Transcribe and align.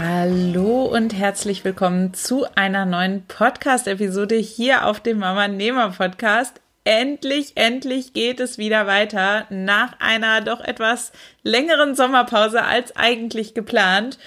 Hallo 0.00 0.84
und 0.84 1.12
herzlich 1.12 1.64
willkommen 1.64 2.14
zu 2.14 2.46
einer 2.54 2.86
neuen 2.86 3.26
Podcast-Episode 3.26 4.36
hier 4.36 4.86
auf 4.86 5.00
dem 5.00 5.18
Mama 5.18 5.48
Nehmer 5.48 5.90
Podcast. 5.90 6.60
Endlich, 6.84 7.56
endlich 7.56 8.12
geht 8.12 8.38
es 8.38 8.58
wieder 8.58 8.86
weiter 8.86 9.46
nach 9.50 9.98
einer 9.98 10.40
doch 10.40 10.60
etwas 10.60 11.10
längeren 11.42 11.96
Sommerpause 11.96 12.62
als 12.62 12.94
eigentlich 12.94 13.54
geplant. 13.54 14.20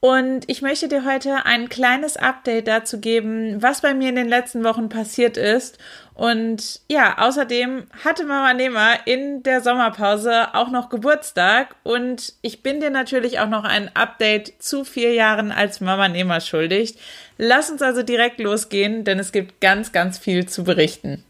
Und 0.00 0.50
ich 0.50 0.60
möchte 0.60 0.88
dir 0.88 1.04
heute 1.04 1.46
ein 1.46 1.68
kleines 1.68 2.16
Update 2.16 2.66
dazu 2.66 2.98
geben, 2.98 3.62
was 3.62 3.80
bei 3.80 3.94
mir 3.94 4.08
in 4.08 4.16
den 4.16 4.28
letzten 4.28 4.64
Wochen 4.64 4.88
passiert 4.88 5.36
ist. 5.36 5.78
Und 6.14 6.80
ja, 6.88 7.18
außerdem 7.18 7.86
hatte 8.04 8.24
Mama 8.24 8.52
Nehmer 8.54 9.06
in 9.06 9.42
der 9.42 9.60
Sommerpause 9.60 10.54
auch 10.54 10.70
noch 10.70 10.90
Geburtstag. 10.90 11.74
Und 11.82 12.34
ich 12.42 12.62
bin 12.62 12.80
dir 12.80 12.90
natürlich 12.90 13.40
auch 13.40 13.48
noch 13.48 13.64
ein 13.64 13.90
Update 13.94 14.62
zu 14.62 14.84
vier 14.84 15.14
Jahren 15.14 15.52
als 15.52 15.80
Mama 15.80 16.08
Nehmer 16.08 16.40
schuldig. 16.40 16.96
Lass 17.38 17.70
uns 17.70 17.82
also 17.82 18.02
direkt 18.02 18.40
losgehen, 18.40 19.04
denn 19.04 19.18
es 19.18 19.32
gibt 19.32 19.60
ganz, 19.60 19.92
ganz 19.92 20.18
viel 20.18 20.46
zu 20.46 20.64
berichten. 20.64 21.24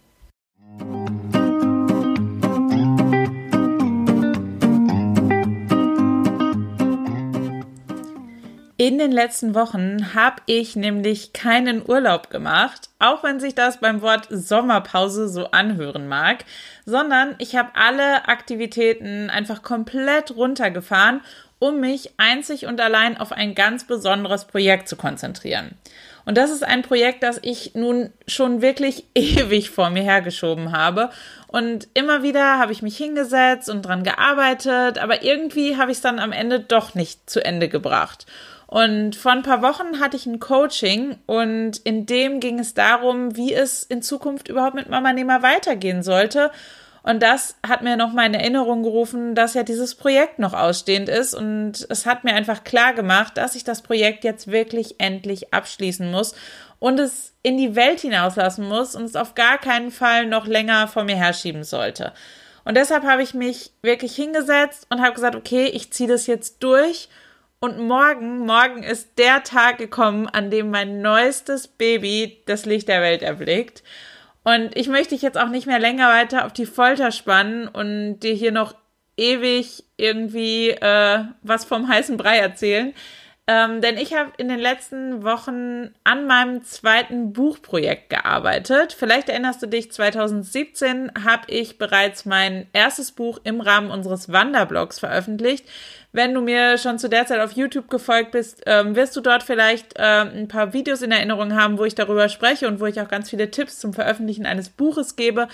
In 8.82 8.98
den 8.98 9.12
letzten 9.12 9.54
Wochen 9.54 10.12
habe 10.12 10.42
ich 10.46 10.74
nämlich 10.74 11.32
keinen 11.32 11.88
Urlaub 11.88 12.30
gemacht, 12.30 12.88
auch 12.98 13.22
wenn 13.22 13.38
sich 13.38 13.54
das 13.54 13.78
beim 13.78 14.02
Wort 14.02 14.26
Sommerpause 14.28 15.28
so 15.28 15.52
anhören 15.52 16.08
mag, 16.08 16.44
sondern 16.84 17.36
ich 17.38 17.54
habe 17.54 17.70
alle 17.74 18.26
Aktivitäten 18.26 19.30
einfach 19.30 19.62
komplett 19.62 20.34
runtergefahren, 20.34 21.20
um 21.60 21.78
mich 21.78 22.14
einzig 22.16 22.66
und 22.66 22.80
allein 22.80 23.16
auf 23.16 23.30
ein 23.30 23.54
ganz 23.54 23.86
besonderes 23.86 24.46
Projekt 24.46 24.88
zu 24.88 24.96
konzentrieren. 24.96 25.76
Und 26.24 26.36
das 26.36 26.50
ist 26.50 26.64
ein 26.64 26.82
Projekt, 26.82 27.22
das 27.22 27.38
ich 27.40 27.76
nun 27.76 28.12
schon 28.26 28.62
wirklich 28.62 29.04
ewig 29.14 29.70
vor 29.70 29.90
mir 29.90 30.02
hergeschoben 30.02 30.72
habe. 30.72 31.10
Und 31.46 31.86
immer 31.94 32.24
wieder 32.24 32.58
habe 32.58 32.72
ich 32.72 32.82
mich 32.82 32.96
hingesetzt 32.96 33.70
und 33.70 33.82
dran 33.82 34.02
gearbeitet, 34.02 34.98
aber 34.98 35.22
irgendwie 35.22 35.76
habe 35.76 35.92
ich 35.92 35.98
es 35.98 36.02
dann 36.02 36.18
am 36.18 36.32
Ende 36.32 36.58
doch 36.58 36.96
nicht 36.96 37.30
zu 37.30 37.44
Ende 37.44 37.68
gebracht. 37.68 38.26
Und 38.72 39.16
vor 39.16 39.32
ein 39.32 39.42
paar 39.42 39.60
Wochen 39.60 40.00
hatte 40.00 40.16
ich 40.16 40.24
ein 40.24 40.40
Coaching 40.40 41.18
und 41.26 41.76
in 41.84 42.06
dem 42.06 42.40
ging 42.40 42.58
es 42.58 42.72
darum, 42.72 43.36
wie 43.36 43.52
es 43.52 43.82
in 43.82 44.00
Zukunft 44.00 44.48
überhaupt 44.48 44.74
mit 44.74 44.88
Mama 44.88 45.12
Nehmer 45.12 45.42
weitergehen 45.42 46.02
sollte. 46.02 46.50
Und 47.02 47.22
das 47.22 47.56
hat 47.68 47.82
mir 47.82 47.98
nochmal 47.98 48.28
in 48.28 48.34
Erinnerung 48.34 48.82
gerufen, 48.82 49.34
dass 49.34 49.52
ja 49.52 49.62
dieses 49.62 49.94
Projekt 49.94 50.38
noch 50.38 50.54
ausstehend 50.54 51.10
ist. 51.10 51.34
Und 51.34 51.86
es 51.90 52.06
hat 52.06 52.24
mir 52.24 52.32
einfach 52.32 52.64
klar 52.64 52.94
gemacht, 52.94 53.36
dass 53.36 53.56
ich 53.56 53.64
das 53.64 53.82
Projekt 53.82 54.24
jetzt 54.24 54.50
wirklich 54.50 54.94
endlich 54.96 55.52
abschließen 55.52 56.10
muss 56.10 56.34
und 56.78 56.98
es 56.98 57.34
in 57.42 57.58
die 57.58 57.76
Welt 57.76 58.00
hinauslassen 58.00 58.66
muss 58.66 58.94
und 58.94 59.04
es 59.04 59.16
auf 59.16 59.34
gar 59.34 59.58
keinen 59.58 59.90
Fall 59.90 60.24
noch 60.24 60.46
länger 60.46 60.88
vor 60.88 61.04
mir 61.04 61.16
herschieben 61.16 61.64
sollte. 61.64 62.14
Und 62.64 62.78
deshalb 62.78 63.04
habe 63.04 63.22
ich 63.22 63.34
mich 63.34 63.72
wirklich 63.82 64.16
hingesetzt 64.16 64.86
und 64.88 65.02
habe 65.02 65.12
gesagt, 65.12 65.36
okay, 65.36 65.66
ich 65.66 65.92
ziehe 65.92 66.08
das 66.08 66.26
jetzt 66.26 66.62
durch 66.62 67.10
und 67.62 67.78
morgen, 67.78 68.44
morgen 68.44 68.82
ist 68.82 69.18
der 69.18 69.44
Tag 69.44 69.78
gekommen, 69.78 70.26
an 70.26 70.50
dem 70.50 70.70
mein 70.70 71.00
neuestes 71.00 71.68
Baby 71.68 72.42
das 72.44 72.66
Licht 72.66 72.88
der 72.88 73.00
Welt 73.00 73.22
erblickt. 73.22 73.84
Und 74.42 74.76
ich 74.76 74.88
möchte 74.88 75.10
dich 75.10 75.22
jetzt 75.22 75.38
auch 75.38 75.48
nicht 75.48 75.68
mehr 75.68 75.78
länger 75.78 76.08
weiter 76.08 76.44
auf 76.44 76.52
die 76.52 76.66
Folter 76.66 77.12
spannen 77.12 77.68
und 77.68 78.18
dir 78.18 78.34
hier 78.34 78.50
noch 78.50 78.74
ewig 79.16 79.84
irgendwie 79.96 80.70
äh, 80.70 81.20
was 81.42 81.64
vom 81.64 81.86
heißen 81.86 82.16
Brei 82.16 82.38
erzählen. 82.38 82.94
Ähm, 83.52 83.82
denn 83.82 83.98
ich 83.98 84.14
habe 84.14 84.30
in 84.38 84.48
den 84.48 84.58
letzten 84.58 85.24
Wochen 85.24 85.92
an 86.04 86.26
meinem 86.26 86.64
zweiten 86.64 87.34
Buchprojekt 87.34 88.08
gearbeitet. 88.08 88.96
Vielleicht 88.98 89.28
erinnerst 89.28 89.62
du 89.62 89.66
dich, 89.66 89.92
2017 89.92 91.12
habe 91.22 91.42
ich 91.48 91.76
bereits 91.76 92.24
mein 92.24 92.66
erstes 92.72 93.12
Buch 93.12 93.40
im 93.44 93.60
Rahmen 93.60 93.90
unseres 93.90 94.32
Wanderblogs 94.32 95.00
veröffentlicht. 95.00 95.68
Wenn 96.12 96.32
du 96.32 96.40
mir 96.40 96.78
schon 96.78 96.98
zu 96.98 97.10
der 97.10 97.26
Zeit 97.26 97.40
auf 97.40 97.52
YouTube 97.52 97.90
gefolgt 97.90 98.30
bist, 98.30 98.62
ähm, 98.64 98.96
wirst 98.96 99.14
du 99.16 99.20
dort 99.20 99.42
vielleicht 99.42 99.94
ähm, 99.96 100.30
ein 100.34 100.48
paar 100.48 100.72
Videos 100.72 101.02
in 101.02 101.12
Erinnerung 101.12 101.54
haben, 101.54 101.76
wo 101.76 101.84
ich 101.84 101.94
darüber 101.94 102.30
spreche 102.30 102.68
und 102.68 102.80
wo 102.80 102.86
ich 102.86 103.02
auch 103.02 103.08
ganz 103.08 103.28
viele 103.28 103.50
Tipps 103.50 103.78
zum 103.78 103.92
Veröffentlichen 103.92 104.46
eines 104.46 104.70
Buches 104.70 105.14
gebe. 105.14 105.48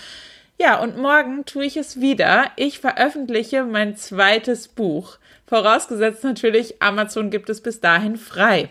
Ja, 0.57 0.79
und 0.79 0.97
morgen 0.97 1.43
tue 1.43 1.65
ich 1.65 1.75
es 1.75 1.99
wieder. 1.99 2.45
Ich 2.55 2.79
veröffentliche 2.79 3.65
mein 3.65 3.97
zweites 3.97 4.69
Buch. 4.69 5.17
Vorausgesetzt 5.49 6.23
natürlich, 6.23 6.79
Amazon 6.79 7.31
gibt 7.31 7.49
es 7.49 7.61
bis 7.61 7.79
dahin 7.79 8.17
frei. 8.17 8.69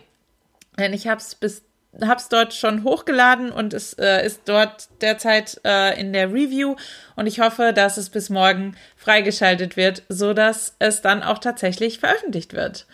Denn 0.79 0.93
ich 0.93 1.09
habe 1.09 1.21
es 1.21 1.35
bis 1.35 1.65
habe 2.01 2.23
dort 2.31 2.55
schon 2.55 2.85
hochgeladen 2.85 3.51
und 3.51 3.75
es 3.75 3.95
äh, 3.95 4.25
ist 4.25 4.43
dort 4.45 4.89
derzeit 5.01 5.61
äh, 5.65 5.99
in 5.99 6.13
der 6.13 6.29
Review 6.29 6.77
und 7.17 7.27
ich 7.27 7.41
hoffe, 7.41 7.73
dass 7.73 7.97
es 7.97 8.11
bis 8.11 8.31
morgen 8.31 8.77
freigeschaltet 8.97 9.77
wird, 9.77 10.05
so 10.09 10.35
dass 10.35 10.77
es 10.79 11.01
dann 11.01 11.25
auch 11.25 11.39
tatsächlich 11.39 11.99
veröffentlicht 11.99 12.53
wird. 12.53 12.87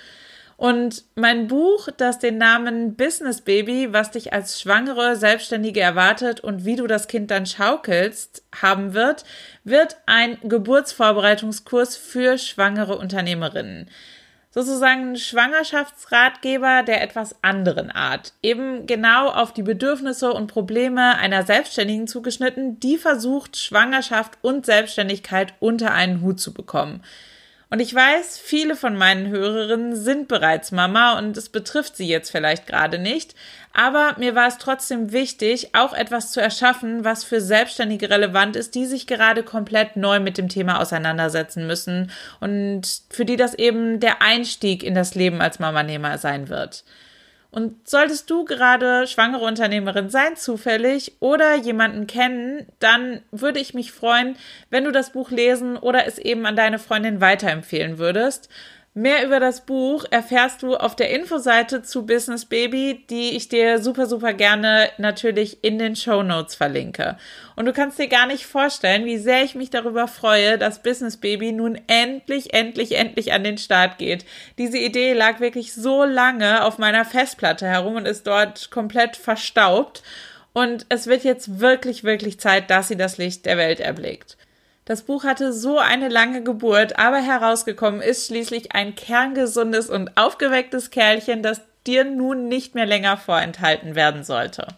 Und 0.56 1.04
mein 1.16 1.48
Buch, 1.48 1.88
das 1.96 2.18
den 2.18 2.38
Namen 2.38 2.94
Business 2.94 3.40
Baby, 3.40 3.92
was 3.92 4.12
dich 4.12 4.32
als 4.32 4.60
Schwangere, 4.60 5.16
Selbstständige 5.16 5.80
erwartet 5.80 6.40
und 6.40 6.64
wie 6.64 6.76
du 6.76 6.86
das 6.86 7.08
Kind 7.08 7.30
dann 7.30 7.46
schaukelst, 7.46 8.44
haben 8.62 8.94
wird, 8.94 9.24
wird 9.64 9.96
ein 10.06 10.38
Geburtsvorbereitungskurs 10.42 11.96
für 11.96 12.38
schwangere 12.38 12.96
Unternehmerinnen 12.96 13.90
sozusagen 14.54 15.10
ein 15.10 15.16
Schwangerschaftsratgeber 15.16 16.84
der 16.84 17.02
etwas 17.02 17.34
anderen 17.42 17.90
Art. 17.90 18.34
Eben 18.40 18.86
genau 18.86 19.28
auf 19.28 19.52
die 19.52 19.64
Bedürfnisse 19.64 20.32
und 20.32 20.46
Probleme 20.46 21.18
einer 21.18 21.42
Selbstständigen 21.42 22.06
zugeschnitten, 22.06 22.78
die 22.78 22.96
versucht, 22.96 23.56
Schwangerschaft 23.56 24.38
und 24.42 24.64
Selbstständigkeit 24.64 25.54
unter 25.58 25.92
einen 25.92 26.20
Hut 26.20 26.38
zu 26.38 26.54
bekommen. 26.54 27.02
Und 27.70 27.80
ich 27.80 27.94
weiß, 27.94 28.38
viele 28.38 28.76
von 28.76 28.96
meinen 28.96 29.28
Hörerinnen 29.28 29.96
sind 29.96 30.28
bereits 30.28 30.70
Mama 30.70 31.18
und 31.18 31.36
es 31.36 31.48
betrifft 31.48 31.96
sie 31.96 32.06
jetzt 32.06 32.30
vielleicht 32.30 32.66
gerade 32.66 32.98
nicht. 32.98 33.34
Aber 33.72 34.14
mir 34.18 34.34
war 34.34 34.46
es 34.46 34.58
trotzdem 34.58 35.10
wichtig, 35.10 35.74
auch 35.74 35.92
etwas 35.92 36.30
zu 36.30 36.40
erschaffen, 36.40 37.04
was 37.04 37.24
für 37.24 37.40
Selbstständige 37.40 38.08
relevant 38.10 38.54
ist, 38.54 38.76
die 38.76 38.86
sich 38.86 39.06
gerade 39.06 39.42
komplett 39.42 39.96
neu 39.96 40.20
mit 40.20 40.38
dem 40.38 40.48
Thema 40.48 40.80
auseinandersetzen 40.80 41.66
müssen 41.66 42.12
und 42.38 42.82
für 43.10 43.24
die 43.24 43.36
das 43.36 43.54
eben 43.54 43.98
der 43.98 44.22
Einstieg 44.22 44.84
in 44.84 44.94
das 44.94 45.16
Leben 45.16 45.40
als 45.40 45.58
Mamanehmer 45.58 46.18
sein 46.18 46.48
wird. 46.48 46.84
Und 47.54 47.88
solltest 47.88 48.28
du 48.30 48.44
gerade 48.44 49.06
schwangere 49.06 49.44
Unternehmerin 49.44 50.10
sein, 50.10 50.34
zufällig, 50.34 51.12
oder 51.20 51.54
jemanden 51.54 52.08
kennen, 52.08 52.66
dann 52.80 53.20
würde 53.30 53.60
ich 53.60 53.74
mich 53.74 53.92
freuen, 53.92 54.34
wenn 54.70 54.82
du 54.82 54.90
das 54.90 55.10
Buch 55.10 55.30
lesen 55.30 55.76
oder 55.76 56.04
es 56.04 56.18
eben 56.18 56.46
an 56.46 56.56
deine 56.56 56.80
Freundin 56.80 57.20
weiterempfehlen 57.20 57.98
würdest. 57.98 58.48
Mehr 58.96 59.26
über 59.26 59.40
das 59.40 59.62
Buch 59.62 60.04
erfährst 60.12 60.62
du 60.62 60.76
auf 60.76 60.94
der 60.94 61.10
Infoseite 61.10 61.82
zu 61.82 62.06
Business 62.06 62.44
Baby, 62.44 63.04
die 63.10 63.30
ich 63.30 63.48
dir 63.48 63.80
super, 63.80 64.06
super 64.06 64.32
gerne 64.34 64.88
natürlich 64.98 65.64
in 65.64 65.80
den 65.80 65.96
Show 65.96 66.22
Notes 66.22 66.54
verlinke. 66.54 67.18
Und 67.56 67.66
du 67.66 67.72
kannst 67.72 67.98
dir 67.98 68.06
gar 68.06 68.28
nicht 68.28 68.46
vorstellen, 68.46 69.04
wie 69.04 69.18
sehr 69.18 69.42
ich 69.42 69.56
mich 69.56 69.70
darüber 69.70 70.06
freue, 70.06 70.58
dass 70.58 70.80
Business 70.80 71.16
Baby 71.16 71.50
nun 71.50 71.76
endlich, 71.88 72.54
endlich, 72.54 72.96
endlich 72.96 73.32
an 73.32 73.42
den 73.42 73.58
Start 73.58 73.98
geht. 73.98 74.24
Diese 74.58 74.78
Idee 74.78 75.12
lag 75.12 75.40
wirklich 75.40 75.74
so 75.74 76.04
lange 76.04 76.64
auf 76.64 76.78
meiner 76.78 77.04
Festplatte 77.04 77.66
herum 77.66 77.96
und 77.96 78.06
ist 78.06 78.28
dort 78.28 78.70
komplett 78.70 79.16
verstaubt. 79.16 80.04
Und 80.52 80.86
es 80.88 81.08
wird 81.08 81.24
jetzt 81.24 81.58
wirklich, 81.58 82.04
wirklich 82.04 82.38
Zeit, 82.38 82.70
dass 82.70 82.86
sie 82.86 82.96
das 82.96 83.18
Licht 83.18 83.44
der 83.44 83.56
Welt 83.56 83.80
erblickt. 83.80 84.36
Das 84.86 85.00
Buch 85.00 85.24
hatte 85.24 85.54
so 85.54 85.78
eine 85.78 86.08
lange 86.08 86.42
Geburt, 86.42 86.98
aber 86.98 87.16
herausgekommen 87.16 88.02
ist 88.02 88.26
schließlich 88.26 88.74
ein 88.74 88.94
kerngesundes 88.94 89.88
und 89.88 90.14
aufgewecktes 90.18 90.90
Kerlchen, 90.90 91.42
das 91.42 91.62
dir 91.86 92.04
nun 92.04 92.48
nicht 92.48 92.74
mehr 92.74 92.84
länger 92.84 93.16
vorenthalten 93.16 93.94
werden 93.94 94.24
sollte. 94.24 94.68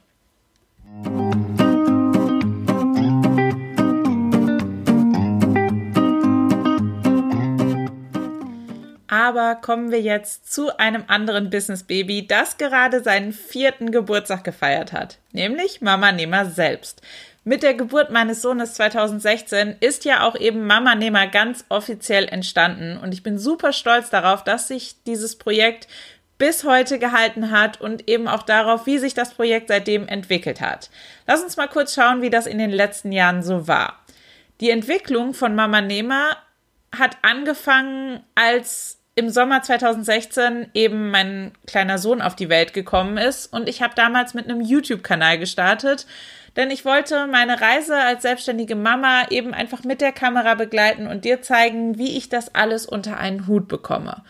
Aber 9.09 9.57
kommen 9.57 9.91
wir 9.91 10.01
jetzt 10.01 10.53
zu 10.53 10.79
einem 10.79 11.03
anderen 11.09 11.51
Business-Baby, 11.51 12.29
das 12.29 12.59
gerade 12.59 13.03
seinen 13.03 13.33
vierten 13.33 13.91
Geburtstag 13.91 14.45
gefeiert 14.45 14.93
hat, 14.93 15.19
nämlich 15.33 15.81
Mama 15.81 16.13
Nehmer 16.13 16.47
selbst. 16.47 17.03
Mit 17.49 17.63
der 17.63 17.75
Geburt 17.75 18.11
meines 18.11 18.43
Sohnes 18.43 18.75
2016 18.75 19.77
ist 19.79 20.05
ja 20.05 20.27
auch 20.27 20.35
eben 20.35 20.67
Mama 20.67 20.97
Nehmer 20.97 21.29
ganz 21.29 21.65
offiziell 21.69 22.25
entstanden 22.27 22.99
und 22.99 23.15
ich 23.15 23.23
bin 23.23 23.39
super 23.39 23.73
stolz 23.73 24.11
darauf, 24.11 24.43
dass 24.43 24.67
sich 24.67 24.97
dieses 25.05 25.39
Projekt 25.39 25.87
bis 26.39 26.65
heute 26.65 26.99
gehalten 26.99 27.53
hat 27.53 27.81
und 27.81 28.09
eben 28.09 28.27
auch 28.27 28.43
darauf, 28.43 28.87
wie 28.87 28.99
sich 28.99 29.15
das 29.15 29.33
Projekt 29.33 29.69
seitdem 29.69 30.09
entwickelt 30.09 30.61
hat. 30.61 30.91
Lass 31.29 31.41
uns 31.41 31.57
mal 31.57 31.69
kurz 31.69 31.95
schauen, 31.95 32.21
wie 32.21 32.31
das 32.31 32.49
in 32.49 32.59
den 32.59 32.73
letzten 32.73 33.13
Jahren 33.13 33.45
so 33.45 33.69
war. 33.69 34.05
Die 34.61 34.71
Entwicklung 34.71 35.33
von 35.33 35.55
Mama 35.55 35.83
Nehmer 35.83 36.37
hat 36.99 37.17
angefangen, 37.23 38.25
als 38.35 38.99
im 39.15 39.31
Sommer 39.31 39.63
2016 39.63 40.71
eben 40.75 41.13
mein 41.13 41.53
kleiner 41.65 41.99
Sohn 41.99 42.21
auf 42.21 42.35
die 42.35 42.49
Welt 42.49 42.75
gekommen 42.75 43.19
ist 43.19 43.47
und 43.53 43.69
ich 43.69 43.83
habe 43.83 43.95
damals 43.95 44.35
mit 44.35 44.51
einem 44.51 44.63
YouTube-Kanal 44.63 45.39
gestartet, 45.39 46.07
denn 46.57 46.71
ich 46.71 46.85
wollte 46.85 47.27
meine 47.27 47.61
Reise 47.61 47.97
als 47.97 48.23
selbstständige 48.23 48.75
Mama 48.75 49.27
eben 49.31 49.55
einfach 49.55 49.85
mit 49.85 50.01
der 50.01 50.13
Kamera 50.13 50.55
begleiten 50.55 51.07
und 51.07 51.25
dir 51.25 51.43
zeigen, 51.43 51.99
wie 51.99 52.17
ich 52.17 52.29
das 52.29 52.55
alles 52.55 52.87
unter 52.87 53.19
einen 53.19 53.47
Hut 53.47 53.69
bekomme. 53.69 54.23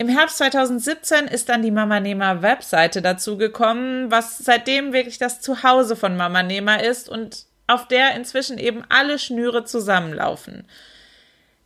Im 0.00 0.08
Herbst 0.08 0.38
2017 0.38 1.26
ist 1.26 1.48
dann 1.48 1.62
die 1.62 1.72
Mama 1.72 1.98
Nehmer 1.98 2.40
Webseite 2.40 3.02
dazu 3.02 3.36
gekommen, 3.36 4.12
was 4.12 4.38
seitdem 4.38 4.92
wirklich 4.92 5.18
das 5.18 5.40
Zuhause 5.40 5.96
von 5.96 6.16
Mama 6.16 6.44
Nehmer 6.44 6.84
ist 6.84 7.08
und 7.08 7.46
auf 7.66 7.88
der 7.88 8.14
inzwischen 8.14 8.58
eben 8.58 8.84
alle 8.88 9.18
Schnüre 9.18 9.64
zusammenlaufen. 9.64 10.68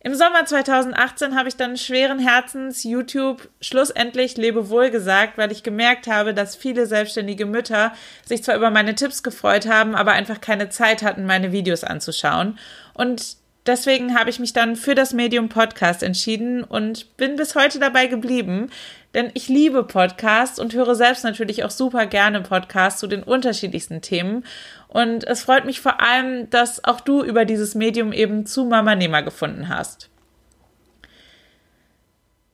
Im 0.05 0.15
Sommer 0.15 0.45
2018 0.45 1.33
habe 1.33 1.47
ich 1.47 1.55
dann 1.55 1.77
schweren 1.77 2.19
Herzens 2.19 2.83
YouTube 2.83 3.47
schlussendlich 3.61 4.35
Lebewohl 4.35 4.89
gesagt, 4.89 5.37
weil 5.37 5.49
ich 5.53 5.63
gemerkt 5.63 6.07
habe, 6.07 6.33
dass 6.33 6.57
viele 6.57 6.87
selbstständige 6.87 7.45
Mütter 7.45 7.93
sich 8.25 8.43
zwar 8.43 8.57
über 8.57 8.69
meine 8.69 8.95
Tipps 8.95 9.23
gefreut 9.23 9.65
haben, 9.65 9.95
aber 9.95 10.11
einfach 10.11 10.41
keine 10.41 10.67
Zeit 10.67 11.03
hatten, 11.03 11.25
meine 11.25 11.53
Videos 11.53 11.85
anzuschauen. 11.85 12.59
Und 12.93 13.37
deswegen 13.65 14.17
habe 14.17 14.29
ich 14.29 14.39
mich 14.39 14.53
dann 14.53 14.75
für 14.75 14.95
das 14.95 15.13
Medium 15.13 15.49
Podcast 15.49 16.03
entschieden 16.03 16.63
und 16.63 17.17
bin 17.17 17.35
bis 17.35 17.55
heute 17.55 17.79
dabei 17.79 18.07
geblieben, 18.07 18.69
denn 19.13 19.29
ich 19.33 19.47
liebe 19.47 19.83
Podcasts 19.83 20.59
und 20.59 20.73
höre 20.73 20.95
selbst 20.95 21.23
natürlich 21.23 21.63
auch 21.63 21.69
super 21.69 22.05
gerne 22.05 22.41
Podcasts 22.41 22.99
zu 22.99 23.07
den 23.07 23.23
unterschiedlichsten 23.23 24.01
Themen. 24.01 24.43
Und 24.87 25.25
es 25.25 25.43
freut 25.43 25.65
mich 25.65 25.81
vor 25.81 26.01
allem, 26.01 26.49
dass 26.49 26.83
auch 26.83 27.01
du 27.01 27.23
über 27.23 27.45
dieses 27.45 27.75
Medium 27.75 28.11
eben 28.11 28.45
zu 28.45 28.65
Mama 28.65 28.95
Nehmer 28.95 29.21
gefunden 29.21 29.69
hast. 29.69 30.09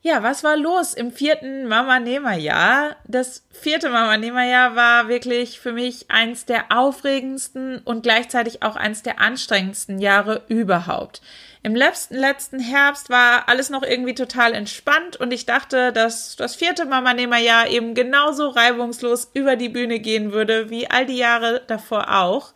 Ja, 0.01 0.23
was 0.23 0.45
war 0.45 0.55
los 0.55 0.93
im 0.93 1.11
vierten 1.11 1.67
Mama 1.67 1.99
Nehmer 1.99 2.35
Jahr? 2.35 2.95
Das 3.05 3.45
vierte 3.51 3.89
Mama 3.89 4.15
Nehmer 4.15 4.45
Jahr 4.45 4.77
war 4.77 5.09
wirklich 5.09 5.59
für 5.59 5.73
mich 5.73 6.09
eins 6.09 6.45
der 6.45 6.71
aufregendsten 6.71 7.79
und 7.79 8.01
gleichzeitig 8.01 8.63
auch 8.63 8.77
eins 8.77 9.03
der 9.03 9.19
anstrengendsten 9.19 9.99
Jahre 9.99 10.43
überhaupt. 10.47 11.21
Im 11.63 11.75
letzten, 11.75 12.15
letzten 12.15 12.59
Herbst 12.59 13.09
war 13.09 13.49
alles 13.49 13.69
noch 13.69 13.83
irgendwie 13.83 14.15
total 14.15 14.53
entspannt 14.53 15.17
und 15.17 15.33
ich 15.33 15.45
dachte, 15.45 15.91
dass 15.91 16.37
das 16.37 16.55
vierte 16.55 16.85
Mama 16.85 17.13
Nehmer 17.13 17.39
Jahr 17.39 17.67
eben 17.67 17.93
genauso 17.93 18.47
reibungslos 18.47 19.29
über 19.33 19.57
die 19.57 19.67
Bühne 19.67 19.99
gehen 19.99 20.31
würde 20.31 20.69
wie 20.69 20.89
all 20.89 21.05
die 21.05 21.17
Jahre 21.17 21.61
davor 21.67 22.21
auch. 22.21 22.53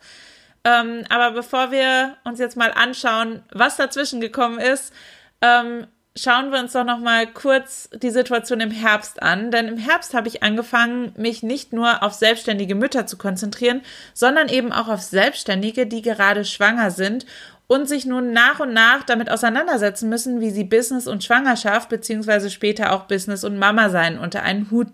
Ähm, 0.64 1.04
aber 1.10 1.32
bevor 1.32 1.70
wir 1.70 2.16
uns 2.24 2.38
jetzt 2.38 2.56
mal 2.56 2.72
anschauen, 2.72 3.42
was 3.52 3.76
dazwischen 3.76 4.22
gekommen 4.22 4.58
ist, 4.58 4.94
ähm, 5.42 5.86
schauen 6.16 6.52
wir 6.52 6.60
uns 6.60 6.72
doch 6.72 6.84
noch 6.84 7.00
mal 7.00 7.26
kurz 7.26 7.88
die 7.92 8.10
Situation 8.10 8.60
im 8.60 8.70
Herbst 8.70 9.22
an, 9.22 9.50
denn 9.50 9.66
im 9.66 9.76
Herbst 9.76 10.14
habe 10.14 10.28
ich 10.28 10.42
angefangen, 10.42 11.12
mich 11.16 11.42
nicht 11.42 11.72
nur 11.72 12.02
auf 12.02 12.12
selbstständige 12.12 12.76
Mütter 12.76 13.06
zu 13.06 13.16
konzentrieren, 13.16 13.82
sondern 14.12 14.48
eben 14.48 14.72
auch 14.72 14.88
auf 14.88 15.02
Selbstständige, 15.02 15.86
die 15.86 16.02
gerade 16.02 16.44
schwanger 16.44 16.92
sind 16.92 17.26
und 17.66 17.88
sich 17.88 18.06
nun 18.06 18.32
nach 18.32 18.60
und 18.60 18.72
nach 18.72 19.02
damit 19.02 19.28
auseinandersetzen 19.28 20.08
müssen, 20.08 20.40
wie 20.40 20.50
sie 20.50 20.64
Business 20.64 21.08
und 21.08 21.24
Schwangerschaft 21.24 21.88
beziehungsweise 21.88 22.50
später 22.50 22.92
auch 22.92 23.04
Business 23.04 23.42
und 23.42 23.58
Mama 23.58 23.90
sein 23.90 24.18
unter 24.18 24.42
einen 24.42 24.70
Hut 24.70 24.88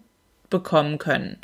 bekommen 0.49 0.99
können. 0.99 1.37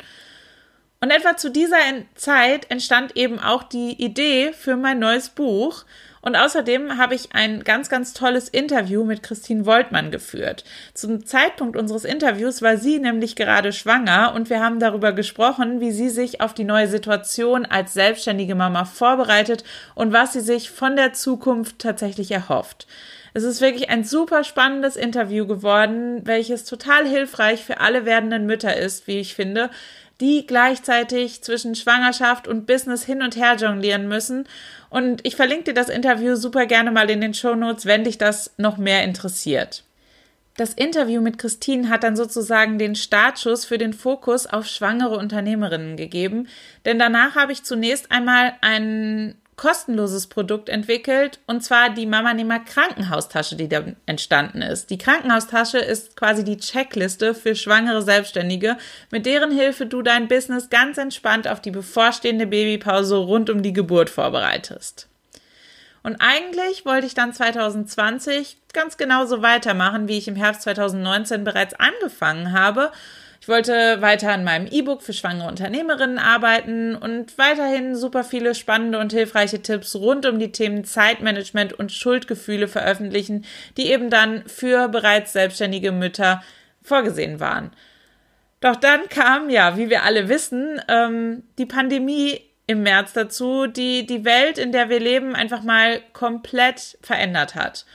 Und 0.99 1.11
etwa 1.11 1.37
zu 1.37 1.51
dieser 1.51 1.77
Zeit 2.15 2.71
entstand 2.71 3.15
eben 3.15 3.39
auch 3.39 3.61
die 3.61 4.03
Idee 4.03 4.51
für 4.53 4.75
mein 4.75 4.97
neues 4.97 5.29
Buch, 5.29 5.85
und 6.27 6.35
außerdem 6.35 6.97
habe 6.97 7.15
ich 7.15 7.29
ein 7.31 7.63
ganz, 7.63 7.87
ganz 7.87 8.13
tolles 8.13 8.49
Interview 8.49 9.05
mit 9.05 9.23
Christine 9.23 9.65
Woltmann 9.65 10.11
geführt. 10.11 10.65
Zum 10.93 11.25
Zeitpunkt 11.25 11.77
unseres 11.77 12.03
Interviews 12.03 12.61
war 12.61 12.75
sie 12.75 12.99
nämlich 12.99 13.37
gerade 13.37 13.71
schwanger 13.71 14.33
und 14.35 14.49
wir 14.49 14.59
haben 14.59 14.81
darüber 14.81 15.13
gesprochen, 15.13 15.79
wie 15.79 15.93
sie 15.93 16.09
sich 16.09 16.41
auf 16.41 16.53
die 16.53 16.65
neue 16.65 16.89
Situation 16.89 17.65
als 17.65 17.93
selbstständige 17.93 18.55
Mama 18.55 18.83
vorbereitet 18.83 19.63
und 19.95 20.11
was 20.11 20.33
sie 20.33 20.41
sich 20.41 20.69
von 20.69 20.97
der 20.97 21.13
Zukunft 21.13 21.79
tatsächlich 21.79 22.29
erhofft. 22.29 22.87
Es 23.33 23.43
ist 23.43 23.61
wirklich 23.61 23.89
ein 23.89 24.03
super 24.03 24.43
spannendes 24.43 24.97
Interview 24.97 25.47
geworden, 25.47 26.23
welches 26.25 26.65
total 26.65 27.07
hilfreich 27.07 27.63
für 27.63 27.79
alle 27.79 28.03
werdenden 28.03 28.47
Mütter 28.47 28.75
ist, 28.75 29.07
wie 29.07 29.19
ich 29.19 29.33
finde, 29.33 29.69
die 30.19 30.47
gleichzeitig 30.47 31.43
zwischen 31.43 31.75
Schwangerschaft 31.75 32.47
und 32.47 32.65
Business 32.65 33.03
hin 33.03 33.21
und 33.21 33.35
her 33.35 33.55
jonglieren 33.55 34.07
müssen. 34.07 34.47
Und 34.89 35.25
ich 35.25 35.35
verlinke 35.35 35.65
dir 35.65 35.73
das 35.73 35.89
Interview 35.89 36.35
super 36.35 36.65
gerne 36.65 36.91
mal 36.91 37.09
in 37.09 37.21
den 37.21 37.33
Show 37.33 37.55
Notes, 37.55 37.85
wenn 37.85 38.03
dich 38.03 38.17
das 38.17 38.53
noch 38.57 38.77
mehr 38.77 39.03
interessiert. 39.03 39.83
Das 40.57 40.73
Interview 40.73 41.21
mit 41.21 41.37
Christine 41.37 41.89
hat 41.89 42.03
dann 42.03 42.15
sozusagen 42.15 42.79
den 42.79 42.95
Startschuss 42.95 43.63
für 43.63 43.77
den 43.77 43.93
Fokus 43.93 44.47
auf 44.47 44.65
schwangere 44.65 45.15
Unternehmerinnen 45.15 45.97
gegeben, 45.97 46.47
denn 46.83 46.97
danach 46.97 47.35
habe 47.35 47.51
ich 47.51 47.63
zunächst 47.63 48.11
einmal 48.11 48.53
einen 48.61 49.35
kostenloses 49.57 50.27
Produkt 50.27 50.69
entwickelt 50.69 51.39
und 51.47 51.63
zwar 51.63 51.89
die 51.89 52.05
Mama 52.05 52.33
Nehmer 52.33 52.59
Krankenhaustasche, 52.59 53.55
die 53.55 53.67
da 53.67 53.83
entstanden 54.05 54.61
ist. 54.61 54.91
Die 54.91 54.99
Krankenhaustasche 54.99 55.79
ist 55.79 56.15
quasi 56.15 56.43
die 56.43 56.57
Checkliste 56.57 57.33
für 57.33 57.55
schwangere 57.55 58.03
Selbstständige, 58.03 58.77
mit 59.11 59.25
deren 59.25 59.51
Hilfe 59.51 59.87
du 59.87 60.03
dein 60.03 60.27
Business 60.27 60.69
ganz 60.69 60.99
entspannt 60.99 61.47
auf 61.47 61.59
die 61.59 61.71
bevorstehende 61.71 62.45
Babypause 62.45 63.17
rund 63.17 63.49
um 63.49 63.63
die 63.63 63.73
Geburt 63.73 64.11
vorbereitest. 64.11 65.09
Und 66.03 66.17
eigentlich 66.19 66.85
wollte 66.85 67.07
ich 67.07 67.15
dann 67.15 67.33
2020 67.33 68.57
ganz 68.73 68.95
genauso 68.95 69.41
weitermachen, 69.41 70.07
wie 70.07 70.19
ich 70.19 70.27
im 70.27 70.35
Herbst 70.35 70.61
2019 70.61 71.43
bereits 71.43 71.73
angefangen 71.73 72.53
habe 72.53 72.91
ich 73.47 73.49
wollte 73.49 74.01
weiter 74.01 74.33
an 74.33 74.43
meinem 74.43 74.67
E-Book 74.69 75.01
für 75.01 75.13
schwangere 75.13 75.47
Unternehmerinnen 75.47 76.19
arbeiten 76.19 76.97
und 76.97 77.37
weiterhin 77.37 77.95
super 77.95 78.25
viele 78.25 78.53
spannende 78.53 78.99
und 78.99 79.13
hilfreiche 79.13 79.61
Tipps 79.61 79.95
rund 79.95 80.25
um 80.25 80.37
die 80.37 80.51
Themen 80.51 80.83
Zeitmanagement 80.83 81.71
und 81.71 81.93
Schuldgefühle 81.93 82.67
veröffentlichen, 82.67 83.45
die 83.77 83.89
eben 83.89 84.09
dann 84.09 84.43
für 84.47 84.89
bereits 84.89 85.31
selbstständige 85.31 85.93
Mütter 85.93 86.43
vorgesehen 86.83 87.39
waren. 87.39 87.71
Doch 88.59 88.75
dann 88.75 89.07
kam 89.07 89.49
ja, 89.49 89.77
wie 89.77 89.89
wir 89.89 90.03
alle 90.03 90.27
wissen, 90.27 90.81
ähm, 90.89 91.43
die 91.57 91.65
Pandemie 91.65 92.41
im 92.65 92.83
März 92.83 93.13
dazu, 93.13 93.65
die 93.65 94.05
die 94.05 94.25
Welt, 94.25 94.57
in 94.57 94.73
der 94.73 94.89
wir 94.89 94.99
leben, 94.99 95.37
einfach 95.37 95.63
mal 95.63 96.01
komplett 96.11 96.97
verändert 97.01 97.55
hat. 97.55 97.85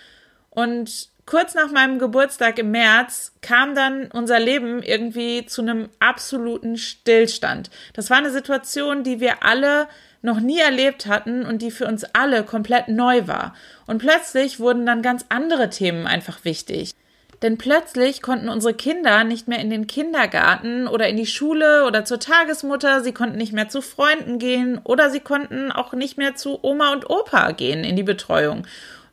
Und 0.48 1.11
kurz 1.26 1.54
nach 1.54 1.70
meinem 1.70 1.98
Geburtstag 1.98 2.58
im 2.58 2.70
März 2.70 3.32
kam 3.40 3.74
dann 3.74 4.06
unser 4.12 4.40
Leben 4.40 4.82
irgendwie 4.82 5.46
zu 5.46 5.62
einem 5.62 5.88
absoluten 6.00 6.76
Stillstand. 6.76 7.70
Das 7.94 8.10
war 8.10 8.18
eine 8.18 8.30
Situation, 8.30 9.02
die 9.04 9.20
wir 9.20 9.42
alle 9.44 9.88
noch 10.22 10.40
nie 10.40 10.60
erlebt 10.60 11.06
hatten 11.06 11.44
und 11.44 11.62
die 11.62 11.70
für 11.70 11.86
uns 11.86 12.04
alle 12.04 12.44
komplett 12.44 12.88
neu 12.88 13.26
war. 13.26 13.54
Und 13.86 13.98
plötzlich 13.98 14.60
wurden 14.60 14.86
dann 14.86 15.02
ganz 15.02 15.24
andere 15.28 15.68
Themen 15.68 16.06
einfach 16.06 16.44
wichtig. 16.44 16.94
Denn 17.42 17.58
plötzlich 17.58 18.22
konnten 18.22 18.48
unsere 18.48 18.72
Kinder 18.72 19.24
nicht 19.24 19.48
mehr 19.48 19.58
in 19.58 19.68
den 19.68 19.88
Kindergarten 19.88 20.86
oder 20.86 21.08
in 21.08 21.16
die 21.16 21.26
Schule 21.26 21.84
oder 21.86 22.04
zur 22.04 22.20
Tagesmutter, 22.20 23.02
sie 23.02 23.12
konnten 23.12 23.36
nicht 23.36 23.52
mehr 23.52 23.68
zu 23.68 23.82
Freunden 23.82 24.38
gehen 24.38 24.80
oder 24.84 25.10
sie 25.10 25.18
konnten 25.18 25.72
auch 25.72 25.92
nicht 25.92 26.16
mehr 26.18 26.36
zu 26.36 26.60
Oma 26.62 26.92
und 26.92 27.10
Opa 27.10 27.50
gehen 27.50 27.82
in 27.82 27.96
die 27.96 28.04
Betreuung. 28.04 28.64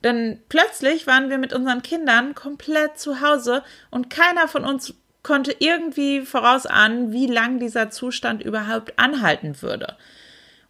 Denn 0.04 0.42
plötzlich 0.48 1.08
waren 1.08 1.30
wir 1.30 1.38
mit 1.38 1.54
unseren 1.54 1.82
Kindern 1.82 2.36
komplett 2.36 2.98
zu 2.98 3.22
Hause 3.22 3.64
und 3.92 4.10
keiner 4.10 4.48
von 4.48 4.64
uns 4.64 4.94
konnte 5.24 5.54
irgendwie 5.60 6.22
vorausahnen, 6.22 7.12
wie 7.12 7.28
lang 7.28 7.60
dieser 7.60 7.90
Zustand 7.90 8.42
überhaupt 8.42 8.98
anhalten 8.98 9.62
würde. 9.62 9.98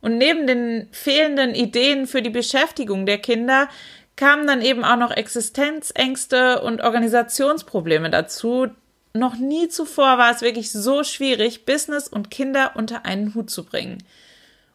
Und 0.02 0.18
neben 0.18 0.48
den 0.48 0.88
fehlenden 0.92 1.54
Ideen 1.54 2.08
für 2.08 2.22
die 2.22 2.30
Beschäftigung 2.30 3.06
der 3.06 3.20
Kinder 3.20 3.68
kamen 4.16 4.48
dann 4.48 4.62
eben 4.62 4.84
auch 4.84 4.98
noch 4.98 5.12
Existenzängste 5.12 6.62
und 6.62 6.82
Organisationsprobleme 6.82 8.10
dazu. 8.10 8.68
Noch 9.14 9.36
nie 9.36 9.70
zuvor 9.70 10.18
war 10.18 10.32
es 10.32 10.42
wirklich 10.42 10.72
so 10.72 11.04
schwierig, 11.04 11.66
Business 11.66 12.08
und 12.08 12.32
Kinder 12.32 12.72
unter 12.76 13.06
einen 13.06 13.34
Hut 13.36 13.50
zu 13.50 13.66
bringen. 13.66 14.04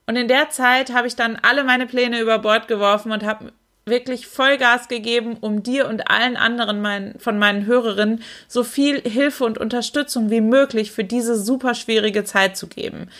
Und 0.07 0.17
in 0.17 0.29
der 0.29 0.51
Zeit 0.51 0.93
habe 0.93 1.07
ich 1.07 1.17
dann 1.17 1.39
alle 1.43 1.65
meine 1.65 1.87
Pläne 1.87 2.21
über 2.21 2.39
Bord 2.39 2.69
geworfen 2.69 3.13
und 3.13 3.25
habe 3.25 3.53
wirklich 3.87 4.27
Vollgas 4.27 4.89
gegeben, 4.89 5.37
um 5.41 5.63
dir 5.63 5.89
und 5.89 6.11
allen 6.11 6.37
anderen 6.37 6.81
mein, 6.81 7.15
von 7.19 7.39
meinen 7.39 7.67
Hörerinnen 7.67 8.23
so 8.49 8.65
viel 8.65 9.01
Hilfe 9.01 9.45
und 9.45 9.59
Unterstützung 9.59 10.31
wie 10.31 10.41
möglich 10.41 10.93
für 10.93 11.05
diese 11.05 11.37
super 11.37 11.75
schwierige 11.75 12.25
Zeit 12.25 12.57
zu 12.57 12.67
geben. 12.67 13.11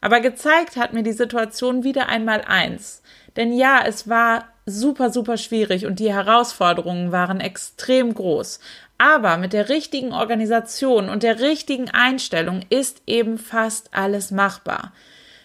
Aber 0.00 0.20
gezeigt 0.20 0.76
hat 0.76 0.92
mir 0.92 1.02
die 1.02 1.12
Situation 1.12 1.84
wieder 1.84 2.08
einmal 2.08 2.42
eins. 2.42 3.02
Denn 3.36 3.52
ja, 3.52 3.82
es 3.86 4.08
war 4.08 4.48
super, 4.66 5.10
super 5.10 5.36
schwierig 5.36 5.86
und 5.86 6.00
die 6.00 6.12
Herausforderungen 6.12 7.12
waren 7.12 7.40
extrem 7.40 8.14
groß. 8.14 8.60
Aber 8.98 9.36
mit 9.36 9.52
der 9.52 9.68
richtigen 9.68 10.12
Organisation 10.12 11.08
und 11.08 11.22
der 11.22 11.40
richtigen 11.40 11.90
Einstellung 11.90 12.60
ist 12.68 13.02
eben 13.06 13.38
fast 13.38 13.90
alles 13.92 14.30
machbar. 14.30 14.92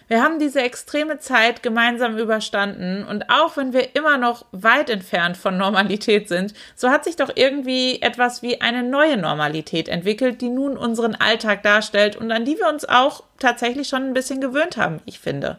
Wir 0.08 0.22
haben 0.22 0.38
diese 0.38 0.62
extreme 0.62 1.18
Zeit 1.18 1.62
gemeinsam 1.62 2.16
überstanden 2.16 3.04
und 3.04 3.28
auch 3.28 3.58
wenn 3.58 3.74
wir 3.74 3.94
immer 3.94 4.16
noch 4.16 4.46
weit 4.52 4.88
entfernt 4.88 5.36
von 5.36 5.58
Normalität 5.58 6.28
sind, 6.28 6.54
so 6.74 6.88
hat 6.88 7.04
sich 7.04 7.16
doch 7.16 7.30
irgendwie 7.34 8.00
etwas 8.00 8.40
wie 8.40 8.62
eine 8.62 8.82
neue 8.82 9.18
Normalität 9.18 9.86
entwickelt, 9.86 10.40
die 10.40 10.48
nun 10.48 10.78
unseren 10.78 11.14
Alltag 11.14 11.62
darstellt 11.62 12.16
und 12.16 12.32
an 12.32 12.46
die 12.46 12.56
wir 12.56 12.68
uns 12.68 12.86
auch 12.86 13.22
tatsächlich 13.38 13.88
schon 13.88 14.02
ein 14.02 14.14
bisschen 14.14 14.40
gewöhnt 14.40 14.78
haben, 14.78 15.00
ich 15.04 15.20
finde. 15.20 15.58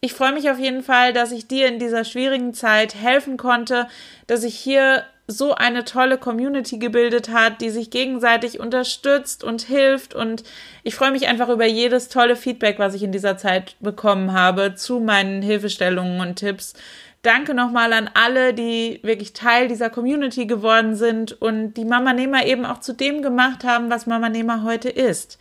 Ich 0.00 0.12
freue 0.12 0.34
mich 0.34 0.50
auf 0.50 0.58
jeden 0.58 0.82
Fall, 0.82 1.14
dass 1.14 1.32
ich 1.32 1.48
dir 1.48 1.66
in 1.66 1.78
dieser 1.78 2.04
schwierigen 2.04 2.52
Zeit 2.52 2.94
helfen 2.94 3.38
konnte, 3.38 3.88
dass 4.26 4.44
ich 4.44 4.56
hier 4.56 5.04
so 5.26 5.54
eine 5.54 5.84
tolle 5.84 6.18
Community 6.18 6.78
gebildet 6.78 7.30
hat, 7.30 7.60
die 7.60 7.70
sich 7.70 7.90
gegenseitig 7.90 8.60
unterstützt 8.60 9.42
und 9.42 9.62
hilft. 9.62 10.14
Und 10.14 10.44
ich 10.82 10.94
freue 10.94 11.12
mich 11.12 11.28
einfach 11.28 11.48
über 11.48 11.64
jedes 11.64 12.08
tolle 12.08 12.36
Feedback, 12.36 12.78
was 12.78 12.94
ich 12.94 13.02
in 13.02 13.12
dieser 13.12 13.38
Zeit 13.38 13.76
bekommen 13.80 14.32
habe 14.32 14.74
zu 14.74 15.00
meinen 15.00 15.40
Hilfestellungen 15.40 16.20
und 16.20 16.36
Tipps. 16.36 16.74
Danke 17.22 17.54
nochmal 17.54 17.94
an 17.94 18.10
alle, 18.12 18.52
die 18.52 19.00
wirklich 19.02 19.32
Teil 19.32 19.66
dieser 19.66 19.88
Community 19.88 20.44
geworden 20.44 20.94
sind 20.94 21.40
und 21.40 21.72
die 21.72 21.86
Mama 21.86 22.12
Nehmer 22.12 22.44
eben 22.44 22.66
auch 22.66 22.80
zu 22.80 22.92
dem 22.92 23.22
gemacht 23.22 23.64
haben, 23.64 23.88
was 23.88 24.06
Mama 24.06 24.28
Nehmer 24.28 24.62
heute 24.62 24.90
ist. 24.90 25.38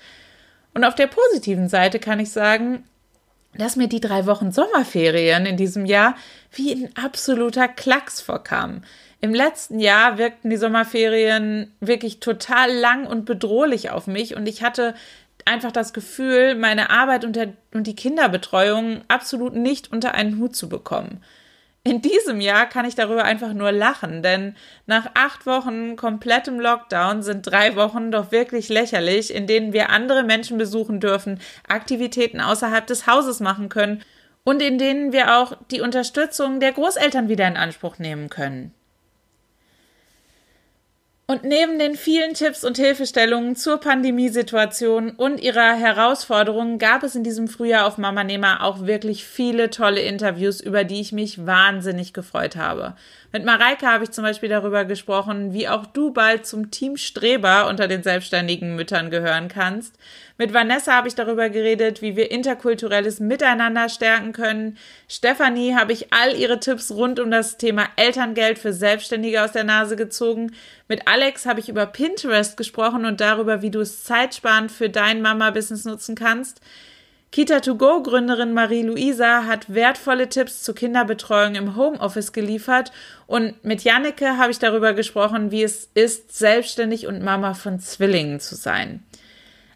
Und 0.74 0.86
auf 0.86 0.96
der 0.96 1.08
positiven 1.08 1.68
Seite 1.68 2.00
kann 2.00 2.22
ich 2.22 2.32
sagen, 2.32 2.86
dass 3.54 3.76
mir 3.76 3.88
die 3.88 4.00
drei 4.00 4.26
Wochen 4.26 4.54
Sommerferien 4.54 5.46
in 5.46 5.58
diesem 5.58 5.86
Jahr 5.86 6.16
wie 6.54 6.72
ein 6.72 6.90
absoluter 6.96 7.68
Klacks 7.68 8.22
vorkamen. 8.22 8.86
Im 9.24 9.34
letzten 9.34 9.80
Jahr 9.80 10.18
wirkten 10.18 10.50
die 10.50 10.58
Sommerferien 10.58 11.74
wirklich 11.80 12.20
total 12.20 12.70
lang 12.74 13.08
und 13.08 13.24
bedrohlich 13.24 13.90
auf 13.90 14.06
mich 14.06 14.36
und 14.36 14.50
ich 14.50 14.64
hatte 14.64 14.96
einfach 15.46 15.72
das 15.72 15.94
Gefühl, 15.94 16.56
meine 16.56 16.90
Arbeit 16.90 17.24
und, 17.24 17.38
der, 17.38 17.54
und 17.74 17.88
die 17.88 17.96
Kinderbetreuung 17.96 19.00
absolut 19.08 19.56
nicht 19.56 19.94
unter 19.94 20.14
einen 20.14 20.40
Hut 20.40 20.58
zu 20.58 20.68
bekommen. 20.68 21.24
In 21.86 22.02
diesem 22.02 22.42
Jahr 22.42 22.66
kann 22.66 22.84
ich 22.84 22.96
darüber 22.96 23.24
einfach 23.24 23.54
nur 23.54 23.72
lachen, 23.72 24.24
denn 24.24 24.58
nach 24.88 25.12
acht 25.14 25.46
Wochen 25.46 25.96
komplettem 25.96 26.60
Lockdown 26.60 27.24
sind 27.24 27.44
drei 27.44 27.78
Wochen 27.78 28.12
doch 28.12 28.34
wirklich 28.34 28.68
lächerlich, 28.68 29.34
in 29.34 29.48
denen 29.48 29.72
wir 29.72 29.90
andere 29.90 30.24
Menschen 30.24 30.58
besuchen 30.58 31.00
dürfen, 31.00 31.40
Aktivitäten 31.66 32.42
außerhalb 32.42 32.86
des 32.86 33.08
Hauses 33.08 33.40
machen 33.40 33.70
können 33.70 34.04
und 34.44 34.62
in 34.62 34.78
denen 34.78 35.14
wir 35.14 35.38
auch 35.38 35.56
die 35.72 35.80
Unterstützung 35.80 36.60
der 36.60 36.74
Großeltern 36.74 37.30
wieder 37.30 37.48
in 37.48 37.56
Anspruch 37.56 38.00
nehmen 38.00 38.30
können. 38.30 38.74
Und 41.26 41.46
neben 41.46 41.80
den 41.80 41.96
vielen 41.96 42.34
Tipps 42.34 42.66
und 42.66 42.76
Hilfestellungen 42.76 43.56
zur 43.56 43.78
Pandemiesituation 43.78 45.12
und 45.12 45.40
ihrer 45.40 45.74
Herausforderungen 45.74 46.80
gab 46.80 47.02
es 47.04 47.16
in 47.16 47.24
diesem 47.24 47.48
Frühjahr 47.48 47.88
auf 47.88 47.98
Mama 47.98 48.26
Nehmer 48.26 48.62
auch 48.62 48.86
wirklich 48.86 49.24
viele 49.24 49.70
tolle 49.70 50.02
Interviews, 50.02 50.60
über 50.60 50.84
die 50.84 51.00
ich 51.00 51.14
mich 51.14 51.46
wahnsinnig 51.46 52.12
gefreut 52.12 52.58
habe. 52.58 52.96
Mit 53.36 53.46
Mareike 53.46 53.88
habe 53.88 54.04
ich 54.04 54.12
zum 54.12 54.24
Beispiel 54.24 54.48
darüber 54.48 54.86
gesprochen, 54.86 55.54
wie 55.54 55.68
auch 55.68 55.88
du 55.88 56.14
bald 56.14 56.46
zum 56.46 56.70
Team 56.70 56.98
Streber 56.98 57.68
unter 57.68 57.88
den 57.88 58.04
selbstständigen 58.04 58.76
Müttern 58.76 59.10
gehören 59.10 59.48
kannst. 59.48 59.98
Mit 60.38 60.54
Vanessa 60.54 60.94
habe 60.94 61.08
ich 61.08 61.16
darüber 61.16 61.50
geredet, 61.50 62.04
wie 62.04 62.16
wir 62.16 62.30
interkulturelles 62.30 63.20
Miteinander 63.20 63.90
stärken 63.90 64.34
können. 64.34 64.78
Stefanie 65.08 65.74
habe 65.74 65.94
ich 65.94 66.14
all 66.14 66.36
ihre 66.36 66.60
Tipps 66.60 66.92
rund 66.92 67.20
um 67.20 67.32
das 67.32 67.58
Thema 67.58 67.88
Elterngeld 67.96 68.60
für 68.60 68.72
Selbstständige 68.72 69.44
aus 69.44 69.52
der 69.52 69.64
Nase 69.64 69.96
gezogen. 69.96 70.52
Mit 70.88 71.08
Alex 71.08 71.48
habe 71.48 71.60
ich 71.60 71.70
über 71.70 71.88
Pinterest 71.88 72.56
gesprochen 72.56 73.04
und 73.04 73.20
darüber, 73.20 73.64
wie 73.64 73.72
du 73.72 73.80
es 73.80 74.04
zeitsparend 74.04 74.72
für 74.72 74.92
dein 74.92 75.24
Mama-Business 75.24 75.86
nutzen 75.86 76.14
kannst. 76.14 76.62
Kita-to-go-Gründerin 77.34 78.54
Marie-Louisa 78.54 79.48
hat 79.48 79.74
wertvolle 79.74 80.30
Tipps 80.30 80.62
zur 80.62 80.76
Kinderbetreuung 80.76 81.56
im 81.56 81.76
Homeoffice 81.76 82.32
geliefert 82.32 82.92
und 83.26 83.66
mit 83.66 83.84
Janneke 83.84 84.38
habe 84.38 84.52
ich 84.52 84.60
darüber 84.60 84.94
gesprochen, 84.94 85.50
wie 85.50 85.64
es 85.64 85.90
ist, 85.96 86.38
selbstständig 86.38 87.08
und 87.08 87.24
Mama 87.24 87.56
von 87.56 87.80
Zwillingen 87.80 88.40
zu 88.40 88.54
sein. 88.54 89.04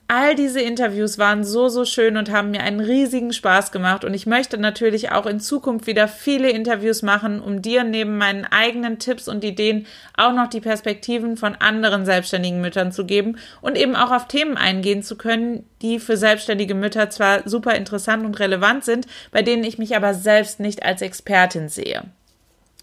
All 0.09 0.35
diese 0.35 0.61
Interviews 0.61 1.17
waren 1.17 1.43
so, 1.43 1.67
so 1.67 1.83
schön 1.83 2.15
und 2.15 2.31
haben 2.31 2.51
mir 2.51 2.61
einen 2.61 2.79
riesigen 2.79 3.33
Spaß 3.33 3.73
gemacht. 3.73 4.05
Und 4.05 4.13
ich 4.13 4.25
möchte 4.25 4.57
natürlich 4.57 5.11
auch 5.11 5.25
in 5.25 5.41
Zukunft 5.41 5.85
wieder 5.85 6.07
viele 6.07 6.49
Interviews 6.49 7.01
machen, 7.01 7.41
um 7.41 7.61
dir 7.61 7.83
neben 7.83 8.17
meinen 8.17 8.45
eigenen 8.45 8.99
Tipps 8.99 9.27
und 9.27 9.43
Ideen 9.43 9.85
auch 10.15 10.31
noch 10.31 10.47
die 10.47 10.61
Perspektiven 10.61 11.35
von 11.35 11.55
anderen 11.55 12.05
selbstständigen 12.05 12.61
Müttern 12.61 12.93
zu 12.93 13.05
geben 13.05 13.37
und 13.59 13.77
eben 13.77 13.97
auch 13.97 14.11
auf 14.11 14.29
Themen 14.29 14.55
eingehen 14.55 15.03
zu 15.03 15.17
können, 15.17 15.67
die 15.81 15.99
für 15.99 16.15
selbstständige 16.15 16.73
Mütter 16.73 17.09
zwar 17.09 17.47
super 17.47 17.75
interessant 17.75 18.25
und 18.25 18.39
relevant 18.39 18.85
sind, 18.85 19.07
bei 19.31 19.41
denen 19.41 19.65
ich 19.65 19.77
mich 19.77 19.93
aber 19.93 20.13
selbst 20.13 20.61
nicht 20.61 20.83
als 20.83 21.01
Expertin 21.01 21.67
sehe. 21.67 22.05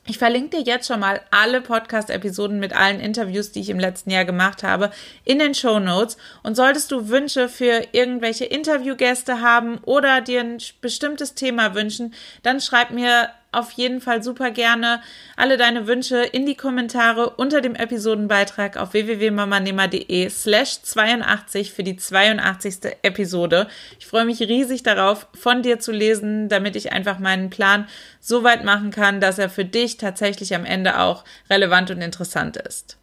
Ich 0.07 0.19
verlinke 0.19 0.59
dir 0.59 0.63
jetzt 0.65 0.87
schon 0.87 1.01
mal 1.01 1.23
alle 1.31 1.63
Podcast-Episoden 1.63 2.61
mit 2.61 2.75
allen 2.75 3.01
Interviews, 3.01 3.53
die 3.53 3.61
ich 3.61 3.71
im 3.71 3.79
letzten 3.79 4.11
Jahr 4.11 4.27
gemacht 4.27 4.63
habe, 4.63 4.91
in 5.25 5.39
den 5.39 5.55
Show 5.55 5.79
Notes. 5.79 6.19
Und 6.43 6.57
solltest 6.57 6.93
du 6.93 7.09
Wünsche 7.09 7.49
für 7.49 7.87
irgendwelche 7.93 8.45
Interviewgäste 8.45 9.41
haben 9.41 9.79
oder 9.79 10.21
dir 10.21 10.41
ein 10.41 10.59
bestimmtes 10.83 11.35
Thema 11.35 11.75
wünschen, 11.75 12.13
dann 12.43 12.61
schreib 12.61 12.91
mir 12.91 13.31
auf 13.59 13.71
jeden 13.73 14.01
Fall 14.01 14.23
super 14.23 14.51
gerne 14.51 15.01
alle 15.37 15.57
deine 15.57 15.87
Wünsche 15.87 16.23
in 16.23 16.47
die 16.47 16.55
Kommentare 16.55 17.31
unter 17.31 17.61
dem 17.61 17.75
Episodenbeitrag 17.75 18.77
auf 18.77 18.93
www.mamanehmer.de 18.93 20.29
slash 20.31 20.83
82 20.83 21.73
für 21.73 21.83
die 21.83 21.97
82. 21.97 22.97
Episode. 23.03 23.69
Ich 23.99 24.07
freue 24.07 24.25
mich 24.25 24.41
riesig 24.41 24.83
darauf, 24.83 25.27
von 25.35 25.63
dir 25.63 25.79
zu 25.79 25.93
lesen, 25.93 26.49
damit 26.49 26.77
ich 26.77 26.93
einfach 26.93 27.19
meinen 27.19 27.51
Plan 27.51 27.87
so 28.21 28.43
weit 28.45 28.65
machen 28.65 28.91
kann, 28.91 29.21
dass 29.21 29.39
er 29.39 29.51
für 29.51 29.65
dich 29.65 29.97
tatsächlich 29.97 30.55
am 30.55 30.65
Ende 30.65 31.01
auch 31.01 31.25
relevant 31.51 31.91
und 31.91 32.01
interessant 32.01 32.57
ist. 32.57 32.99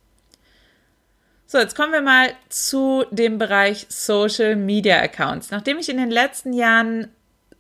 So, 1.51 1.58
jetzt 1.58 1.75
kommen 1.75 1.91
wir 1.91 2.01
mal 2.01 2.29
zu 2.48 3.03
dem 3.12 3.38
Bereich 3.38 3.86
Social 3.89 4.55
Media 4.55 5.01
Accounts. 5.01 5.51
Nachdem 5.51 5.79
ich 5.79 5.89
in 5.89 5.98
den 5.98 6.10
letzten 6.10 6.53
Jahren 6.53 7.10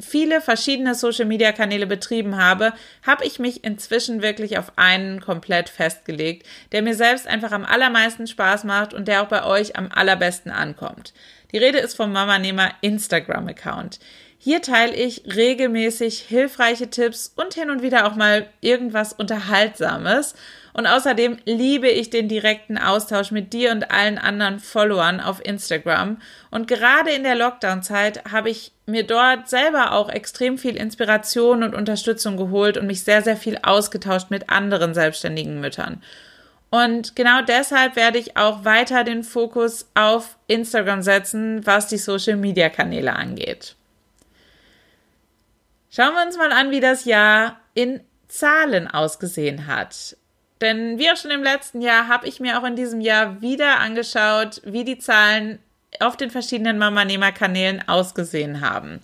viele 0.01 0.41
verschiedene 0.41 0.95
Social-Media-Kanäle 0.95 1.87
betrieben 1.87 2.37
habe, 2.37 2.73
habe 3.05 3.25
ich 3.25 3.39
mich 3.39 3.63
inzwischen 3.63 4.21
wirklich 4.21 4.57
auf 4.57 4.73
einen 4.77 5.21
komplett 5.21 5.69
festgelegt, 5.69 6.45
der 6.71 6.81
mir 6.81 6.95
selbst 6.95 7.27
einfach 7.27 7.51
am 7.51 7.65
allermeisten 7.65 8.27
Spaß 8.27 8.63
macht 8.63 8.93
und 8.93 9.07
der 9.07 9.21
auch 9.21 9.27
bei 9.27 9.43
euch 9.43 9.75
am 9.75 9.89
allerbesten 9.91 10.51
ankommt. 10.51 11.13
Die 11.51 11.57
Rede 11.57 11.79
ist 11.79 11.95
vom 11.95 12.11
Mama-Nehmer 12.11 12.71
Instagram-Account. 12.81 13.99
Hier 14.43 14.63
teile 14.63 14.95
ich 14.95 15.21
regelmäßig 15.35 16.17
hilfreiche 16.17 16.89
Tipps 16.89 17.31
und 17.35 17.53
hin 17.53 17.69
und 17.69 17.83
wieder 17.83 18.07
auch 18.07 18.15
mal 18.15 18.47
irgendwas 18.59 19.13
Unterhaltsames. 19.13 20.33
Und 20.73 20.87
außerdem 20.87 21.37
liebe 21.45 21.87
ich 21.87 22.09
den 22.09 22.27
direkten 22.27 22.79
Austausch 22.79 23.29
mit 23.29 23.53
dir 23.53 23.71
und 23.71 23.91
allen 23.91 24.17
anderen 24.17 24.59
Followern 24.59 25.19
auf 25.19 25.45
Instagram. 25.45 26.17
Und 26.49 26.67
gerade 26.67 27.11
in 27.11 27.21
der 27.21 27.35
Lockdown-Zeit 27.35 28.31
habe 28.31 28.49
ich 28.49 28.71
mir 28.87 29.05
dort 29.05 29.47
selber 29.47 29.91
auch 29.91 30.09
extrem 30.09 30.57
viel 30.57 30.75
Inspiration 30.75 31.61
und 31.61 31.75
Unterstützung 31.75 32.35
geholt 32.35 32.77
und 32.77 32.87
mich 32.87 33.03
sehr, 33.03 33.21
sehr 33.21 33.37
viel 33.37 33.59
ausgetauscht 33.61 34.31
mit 34.31 34.49
anderen 34.49 34.95
selbstständigen 34.95 35.59
Müttern. 35.59 36.01
Und 36.71 37.15
genau 37.15 37.43
deshalb 37.43 37.95
werde 37.95 38.17
ich 38.17 38.37
auch 38.37 38.65
weiter 38.65 39.03
den 39.03 39.21
Fokus 39.21 39.87
auf 39.93 40.35
Instagram 40.47 41.03
setzen, 41.03 41.63
was 41.67 41.89
die 41.89 41.99
Social-Media-Kanäle 41.99 43.13
angeht. 43.13 43.75
Schauen 45.93 46.13
wir 46.13 46.25
uns 46.25 46.37
mal 46.37 46.53
an, 46.53 46.71
wie 46.71 46.79
das 46.79 47.03
Jahr 47.03 47.59
in 47.73 47.99
Zahlen 48.29 48.87
ausgesehen 48.87 49.67
hat. 49.67 50.15
Denn 50.61 50.97
wie 50.97 51.11
auch 51.11 51.17
schon 51.17 51.31
im 51.31 51.43
letzten 51.43 51.81
Jahr 51.81 52.07
habe 52.07 52.29
ich 52.29 52.39
mir 52.39 52.57
auch 52.57 52.63
in 52.63 52.77
diesem 52.77 53.01
Jahr 53.01 53.41
wieder 53.41 53.79
angeschaut, 53.81 54.61
wie 54.63 54.85
die 54.85 54.99
Zahlen 54.99 55.59
auf 55.99 56.15
den 56.15 56.29
verschiedenen 56.29 56.77
Mama-Nehmer-Kanälen 56.77 57.89
ausgesehen 57.89 58.61
haben. 58.61 59.01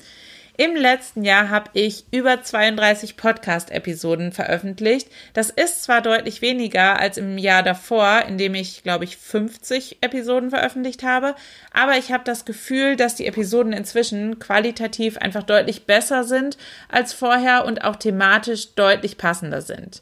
Im 0.59 0.75
letzten 0.75 1.23
Jahr 1.23 1.51
habe 1.51 1.69
ich 1.73 2.05
über 2.09 2.41
32 2.41 3.15
Podcast-Episoden 3.15 4.31
veröffentlicht. 4.31 5.07
Das 5.33 5.51
ist 5.51 5.83
zwar 5.83 6.01
deutlich 6.01 6.41
weniger 6.41 6.99
als 6.99 7.17
im 7.19 7.37
Jahr 7.37 7.61
davor, 7.61 8.23
in 8.27 8.39
dem 8.39 8.55
ich, 8.55 8.81
glaube 8.81 9.03
ich, 9.03 9.17
50 9.17 9.99
Episoden 10.01 10.49
veröffentlicht 10.49 11.03
habe, 11.03 11.35
aber 11.71 11.99
ich 11.99 12.11
habe 12.11 12.23
das 12.23 12.43
Gefühl, 12.43 12.95
dass 12.95 13.13
die 13.13 13.27
Episoden 13.27 13.71
inzwischen 13.71 14.39
qualitativ 14.39 15.19
einfach 15.19 15.43
deutlich 15.43 15.85
besser 15.85 16.23
sind 16.23 16.57
als 16.89 17.13
vorher 17.13 17.65
und 17.65 17.83
auch 17.83 17.97
thematisch 17.97 18.73
deutlich 18.73 19.19
passender 19.19 19.61
sind. 19.61 20.01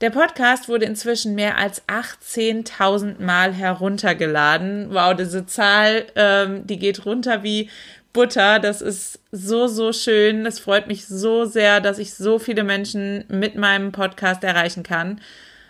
Der 0.00 0.10
Podcast 0.10 0.68
wurde 0.68 0.84
inzwischen 0.84 1.34
mehr 1.34 1.58
als 1.58 1.82
18.000 1.88 3.20
Mal 3.20 3.52
heruntergeladen. 3.52 4.88
Wow, 4.90 5.16
diese 5.16 5.44
Zahl, 5.46 6.06
ähm, 6.14 6.64
die 6.68 6.78
geht 6.78 7.04
runter 7.04 7.42
wie 7.42 7.68
Butter. 8.12 8.58
Das 8.58 8.80
ist 8.82 9.20
so, 9.32 9.66
so 9.66 9.92
schön. 9.92 10.44
Das 10.44 10.58
freut 10.58 10.86
mich 10.86 11.06
so 11.06 11.44
sehr, 11.44 11.80
dass 11.80 11.98
ich 11.98 12.14
so 12.14 12.38
viele 12.38 12.64
Menschen 12.64 13.24
mit 13.28 13.56
meinem 13.56 13.92
Podcast 13.92 14.44
erreichen 14.44 14.82
kann. 14.82 15.20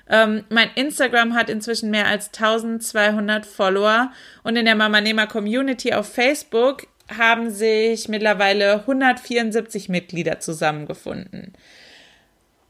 Ähm, 0.08 0.44
mein 0.48 0.70
Instagram 0.74 1.34
hat 1.34 1.50
inzwischen 1.50 1.90
mehr 1.90 2.06
als 2.06 2.28
1200 2.28 3.44
Follower 3.44 4.10
und 4.42 4.56
in 4.56 4.64
der 4.64 4.74
Mama 4.74 5.00
Nehmer 5.00 5.26
Community 5.26 5.92
auf 5.92 6.12
Facebook 6.12 6.86
haben 7.14 7.50
sich 7.50 8.08
mittlerweile 8.08 8.80
174 8.80 9.88
Mitglieder 9.88 10.40
zusammengefunden. 10.40 11.52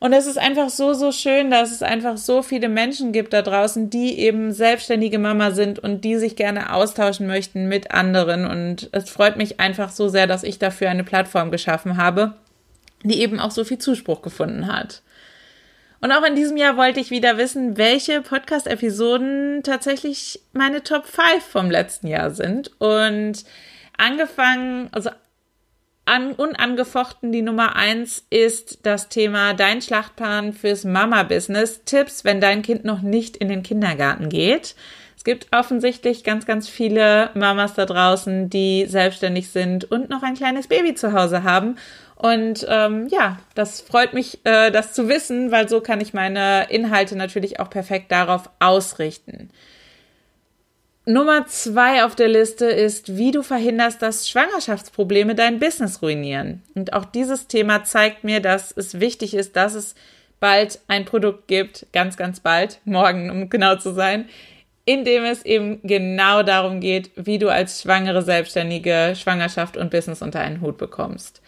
Und 0.00 0.12
es 0.12 0.26
ist 0.26 0.38
einfach 0.38 0.70
so, 0.70 0.94
so 0.94 1.10
schön, 1.10 1.50
dass 1.50 1.72
es 1.72 1.82
einfach 1.82 2.16
so 2.16 2.42
viele 2.42 2.68
Menschen 2.68 3.10
gibt 3.10 3.32
da 3.32 3.42
draußen, 3.42 3.90
die 3.90 4.18
eben 4.20 4.52
selbstständige 4.52 5.18
Mama 5.18 5.50
sind 5.50 5.80
und 5.80 6.04
die 6.04 6.16
sich 6.16 6.36
gerne 6.36 6.72
austauschen 6.72 7.26
möchten 7.26 7.66
mit 7.66 7.90
anderen. 7.90 8.46
Und 8.46 8.90
es 8.92 9.10
freut 9.10 9.36
mich 9.36 9.58
einfach 9.58 9.90
so 9.90 10.08
sehr, 10.08 10.28
dass 10.28 10.44
ich 10.44 10.60
dafür 10.60 10.90
eine 10.90 11.02
Plattform 11.02 11.50
geschaffen 11.50 11.96
habe, 11.96 12.34
die 13.02 13.20
eben 13.20 13.40
auch 13.40 13.50
so 13.50 13.64
viel 13.64 13.78
Zuspruch 13.78 14.22
gefunden 14.22 14.68
hat. 14.68 15.02
Und 16.00 16.12
auch 16.12 16.22
in 16.22 16.36
diesem 16.36 16.56
Jahr 16.56 16.76
wollte 16.76 17.00
ich 17.00 17.10
wieder 17.10 17.36
wissen, 17.38 17.76
welche 17.76 18.22
Podcast-Episoden 18.22 19.64
tatsächlich 19.64 20.40
meine 20.52 20.84
Top 20.84 21.06
5 21.06 21.42
vom 21.42 21.72
letzten 21.72 22.06
Jahr 22.06 22.30
sind. 22.30 22.70
Und 22.80 23.44
angefangen, 23.96 24.90
also 24.92 25.10
an, 26.08 26.32
unangefochten 26.32 27.30
die 27.30 27.42
Nummer 27.42 27.76
eins 27.76 28.24
ist 28.30 28.80
das 28.84 29.08
Thema 29.08 29.54
Dein 29.54 29.82
Schlachtplan 29.82 30.52
fürs 30.52 30.84
Mama-Business. 30.84 31.82
Tipps, 31.84 32.24
wenn 32.24 32.40
dein 32.40 32.62
Kind 32.62 32.84
noch 32.84 33.02
nicht 33.02 33.36
in 33.36 33.48
den 33.48 33.62
Kindergarten 33.62 34.28
geht. 34.28 34.74
Es 35.16 35.24
gibt 35.24 35.48
offensichtlich 35.52 36.24
ganz, 36.24 36.46
ganz 36.46 36.68
viele 36.68 37.30
Mamas 37.34 37.74
da 37.74 37.84
draußen, 37.84 38.48
die 38.48 38.86
selbstständig 38.86 39.50
sind 39.50 39.90
und 39.90 40.08
noch 40.08 40.22
ein 40.22 40.34
kleines 40.34 40.68
Baby 40.68 40.94
zu 40.94 41.12
Hause 41.12 41.42
haben. 41.42 41.76
Und 42.16 42.66
ähm, 42.68 43.06
ja, 43.08 43.38
das 43.54 43.80
freut 43.80 44.12
mich, 44.12 44.38
äh, 44.44 44.70
das 44.70 44.92
zu 44.92 45.08
wissen, 45.08 45.52
weil 45.52 45.68
so 45.68 45.80
kann 45.80 46.00
ich 46.00 46.14
meine 46.14 46.66
Inhalte 46.70 47.16
natürlich 47.16 47.60
auch 47.60 47.70
perfekt 47.70 48.10
darauf 48.10 48.50
ausrichten. 48.58 49.50
Nummer 51.08 51.46
zwei 51.46 52.04
auf 52.04 52.14
der 52.14 52.28
Liste 52.28 52.66
ist, 52.66 53.16
wie 53.16 53.30
du 53.30 53.42
verhinderst, 53.42 54.02
dass 54.02 54.28
Schwangerschaftsprobleme 54.28 55.34
dein 55.34 55.58
Business 55.58 56.02
ruinieren. 56.02 56.62
Und 56.74 56.92
auch 56.92 57.06
dieses 57.06 57.46
Thema 57.46 57.82
zeigt 57.84 58.24
mir, 58.24 58.40
dass 58.40 58.76
es 58.76 59.00
wichtig 59.00 59.32
ist, 59.32 59.56
dass 59.56 59.72
es 59.72 59.94
bald 60.38 60.80
ein 60.86 61.06
Produkt 61.06 61.48
gibt, 61.48 61.86
ganz, 61.94 62.18
ganz 62.18 62.40
bald, 62.40 62.80
morgen, 62.84 63.30
um 63.30 63.48
genau 63.48 63.76
zu 63.76 63.94
sein, 63.94 64.28
in 64.84 65.06
dem 65.06 65.24
es 65.24 65.46
eben 65.46 65.80
genau 65.82 66.42
darum 66.42 66.78
geht, 66.78 67.10
wie 67.16 67.38
du 67.38 67.48
als 67.48 67.80
schwangere 67.80 68.20
Selbstständige 68.20 69.14
Schwangerschaft 69.16 69.78
und 69.78 69.90
Business 69.90 70.20
unter 70.20 70.40
einen 70.40 70.60
Hut 70.60 70.76
bekommst. 70.76 71.40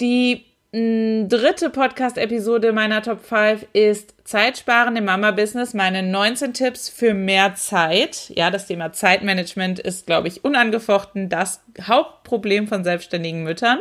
Die 0.00 0.44
dritte 0.74 1.70
Podcast-Episode 1.70 2.72
meiner 2.72 3.00
Top 3.00 3.24
5 3.24 3.64
ist 3.74 4.12
Zeitsparende 4.24 5.02
Mama-Business, 5.02 5.72
meine 5.72 6.02
19 6.02 6.52
Tipps 6.52 6.88
für 6.88 7.14
mehr 7.14 7.54
Zeit. 7.54 8.32
Ja, 8.34 8.50
das 8.50 8.66
Thema 8.66 8.92
Zeitmanagement 8.92 9.78
ist, 9.78 10.06
glaube 10.06 10.26
ich, 10.26 10.44
unangefochten 10.44 11.28
das 11.28 11.62
Hauptproblem 11.80 12.66
von 12.66 12.82
selbstständigen 12.82 13.44
Müttern. 13.44 13.78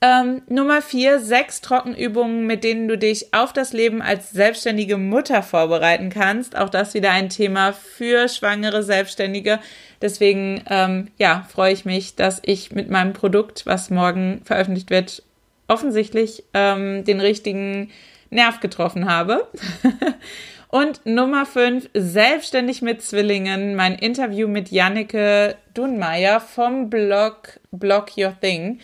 Ähm, 0.00 0.42
Nummer 0.48 0.80
4, 0.80 1.18
sechs 1.18 1.60
Trockenübungen, 1.60 2.46
mit 2.46 2.62
denen 2.62 2.86
du 2.86 2.96
dich 2.96 3.34
auf 3.34 3.52
das 3.52 3.72
Leben 3.72 4.00
als 4.00 4.30
selbstständige 4.30 4.98
Mutter 4.98 5.42
vorbereiten 5.42 6.10
kannst. 6.10 6.56
Auch 6.56 6.68
das 6.68 6.94
wieder 6.94 7.10
ein 7.10 7.30
Thema 7.30 7.72
für 7.72 8.28
schwangere 8.28 8.84
Selbstständige. 8.84 9.58
Deswegen, 10.00 10.62
ähm, 10.68 11.08
ja, 11.18 11.48
freue 11.48 11.72
ich 11.72 11.84
mich, 11.84 12.14
dass 12.14 12.40
ich 12.44 12.70
mit 12.70 12.90
meinem 12.90 13.12
Produkt, 13.12 13.66
was 13.66 13.90
morgen 13.90 14.42
veröffentlicht 14.44 14.90
wird, 14.90 15.22
offensichtlich 15.68 16.44
ähm, 16.54 17.04
den 17.04 17.20
richtigen 17.20 17.90
Nerv 18.30 18.60
getroffen 18.60 19.10
habe. 19.10 19.48
Und 20.68 21.06
Nummer 21.06 21.46
5, 21.46 21.90
selbstständig 21.94 22.82
mit 22.82 23.00
Zwillingen, 23.00 23.76
mein 23.76 23.94
Interview 23.94 24.48
mit 24.48 24.70
Janneke 24.70 25.56
Dunmeier 25.74 26.40
vom 26.40 26.90
Blog 26.90 27.60
Blog 27.70 28.10
Your 28.16 28.34
Thing. 28.40 28.80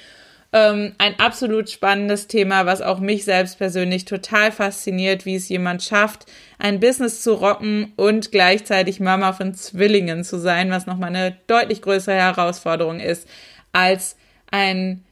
Ähm, 0.55 0.95
ein 0.99 1.19
absolut 1.19 1.71
spannendes 1.71 2.29
Thema, 2.29 2.67
was 2.67 2.83
auch 2.83 3.01
mich 3.01 3.25
selbst 3.25 3.59
persönlich 3.59 4.05
total 4.05 4.53
fasziniert, 4.53 5.25
wie 5.25 5.35
es 5.35 5.49
jemand 5.49 5.83
schafft, 5.83 6.27
ein 6.59 6.79
Business 6.79 7.23
zu 7.23 7.35
rocken 7.35 7.95
und 7.97 8.31
gleichzeitig 8.31 9.01
Mama 9.01 9.33
von 9.33 9.55
Zwillingen 9.55 10.25
zu 10.25 10.39
sein, 10.39 10.71
was 10.71 10.87
nochmal 10.87 11.09
eine 11.09 11.37
deutlich 11.47 11.81
größere 11.81 12.15
Herausforderung 12.15 13.01
ist 13.01 13.27
als 13.73 14.17
ein 14.51 15.05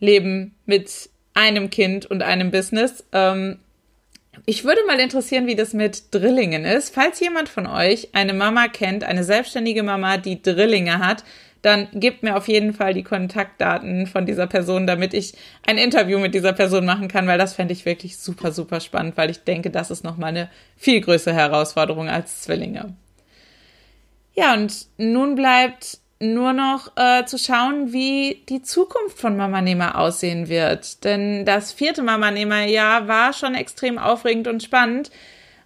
Leben 0.00 0.56
mit 0.66 1.10
einem 1.34 1.70
Kind 1.70 2.06
und 2.06 2.22
einem 2.22 2.50
Business. 2.50 3.04
Ähm, 3.12 3.58
ich 4.46 4.64
würde 4.64 4.80
mal 4.86 5.00
interessieren, 5.00 5.46
wie 5.46 5.56
das 5.56 5.72
mit 5.72 6.14
Drillingen 6.14 6.64
ist. 6.64 6.94
Falls 6.94 7.20
jemand 7.20 7.48
von 7.48 7.66
euch 7.66 8.08
eine 8.12 8.34
Mama 8.34 8.68
kennt, 8.68 9.04
eine 9.04 9.24
selbstständige 9.24 9.82
Mama, 9.82 10.16
die 10.16 10.42
Drillinge 10.42 10.98
hat, 10.98 11.24
dann 11.62 11.88
gebt 11.92 12.22
mir 12.22 12.36
auf 12.36 12.46
jeden 12.46 12.72
Fall 12.72 12.94
die 12.94 13.02
Kontaktdaten 13.02 14.06
von 14.06 14.26
dieser 14.26 14.46
Person, 14.46 14.86
damit 14.86 15.12
ich 15.12 15.34
ein 15.66 15.76
Interview 15.76 16.18
mit 16.18 16.34
dieser 16.34 16.52
Person 16.52 16.84
machen 16.84 17.08
kann, 17.08 17.26
weil 17.26 17.38
das 17.38 17.54
fände 17.54 17.72
ich 17.72 17.84
wirklich 17.84 18.16
super, 18.16 18.52
super 18.52 18.80
spannend, 18.80 19.16
weil 19.16 19.30
ich 19.30 19.42
denke, 19.42 19.70
das 19.70 19.90
ist 19.90 20.04
nochmal 20.04 20.30
eine 20.30 20.50
viel 20.76 21.00
größere 21.00 21.34
Herausforderung 21.34 22.08
als 22.08 22.42
Zwillinge. 22.42 22.94
Ja, 24.34 24.54
und 24.54 24.86
nun 24.98 25.34
bleibt 25.34 25.98
nur 26.20 26.52
noch 26.52 26.92
äh, 26.96 27.24
zu 27.26 27.38
schauen, 27.38 27.92
wie 27.92 28.42
die 28.48 28.62
Zukunft 28.62 29.18
von 29.18 29.36
Mama 29.36 29.60
Nehmer 29.60 29.98
aussehen 29.98 30.48
wird. 30.48 31.04
Denn 31.04 31.44
das 31.44 31.72
vierte 31.72 32.02
Mama 32.02 32.30
Nehmer 32.30 32.64
Jahr 32.64 33.06
war 33.06 33.32
schon 33.32 33.54
extrem 33.54 33.98
aufregend 33.98 34.48
und 34.48 34.62
spannend. 34.62 35.10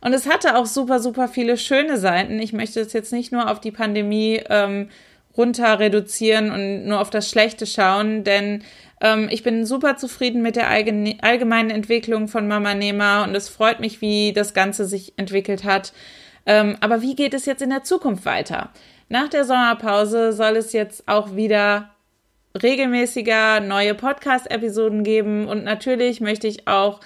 Und 0.03 0.13
es 0.13 0.29
hatte 0.29 0.57
auch 0.57 0.67
super, 0.67 1.01
super 1.01 1.29
viele 1.29 1.57
schöne 1.57 1.97
Seiten. 1.97 2.39
Ich 2.41 2.53
möchte 2.53 2.81
es 2.81 2.93
jetzt 2.93 3.13
nicht 3.13 3.33
nur 3.33 3.51
auf 3.51 3.61
die 3.61 3.71
Pandemie 3.71 4.43
ähm, 4.51 4.89
runter 5.37 5.79
reduzieren 5.79 6.51
und 6.51 6.87
nur 6.87 7.01
auf 7.01 7.11
das 7.11 7.31
Schlechte 7.31 7.67
schauen, 7.67 8.25
denn 8.25 8.63
ähm, 9.01 9.29
ich 9.31 9.43
bin 9.43 9.65
super 9.65 9.97
zufrieden 9.97 10.43
mit 10.43 10.57
der 10.57 10.69
allgemeinen 10.69 11.71
Entwicklung 11.71 12.29
von 12.29 12.47
Mama 12.49 12.75
Nehmer 12.75 13.25
und 13.27 13.35
es 13.35 13.49
freut 13.49 13.81
mich, 13.81 14.01
wie 14.01 14.33
das 14.33 14.55
Ganze 14.55 14.85
sich 14.85 15.15
entwickelt 15.17 15.65
hat. 15.65 15.93
Ähm, 16.45 16.77
aber 16.81 17.03
wie 17.03 17.15
geht 17.15 17.35
es 17.35 17.47
jetzt 17.47 17.63
in 17.63 17.71
der 17.71 17.85
Zukunft 17.85 18.25
weiter? 18.25 18.71
Nach 19.13 19.29
der 19.29 19.45
Sommerpause 19.45 20.33
soll 20.33 20.57
es 20.57 20.73
jetzt 20.73 21.07
auch 21.07 21.37
wieder 21.37 21.91
regelmäßiger 22.63 23.61
neue 23.61 23.95
Podcast-Episoden 23.95 25.05
geben 25.05 25.49
und 25.49 25.65
natürlich 25.65 26.23
möchte 26.23 26.47
ich 26.47 26.67
auch 26.67 27.01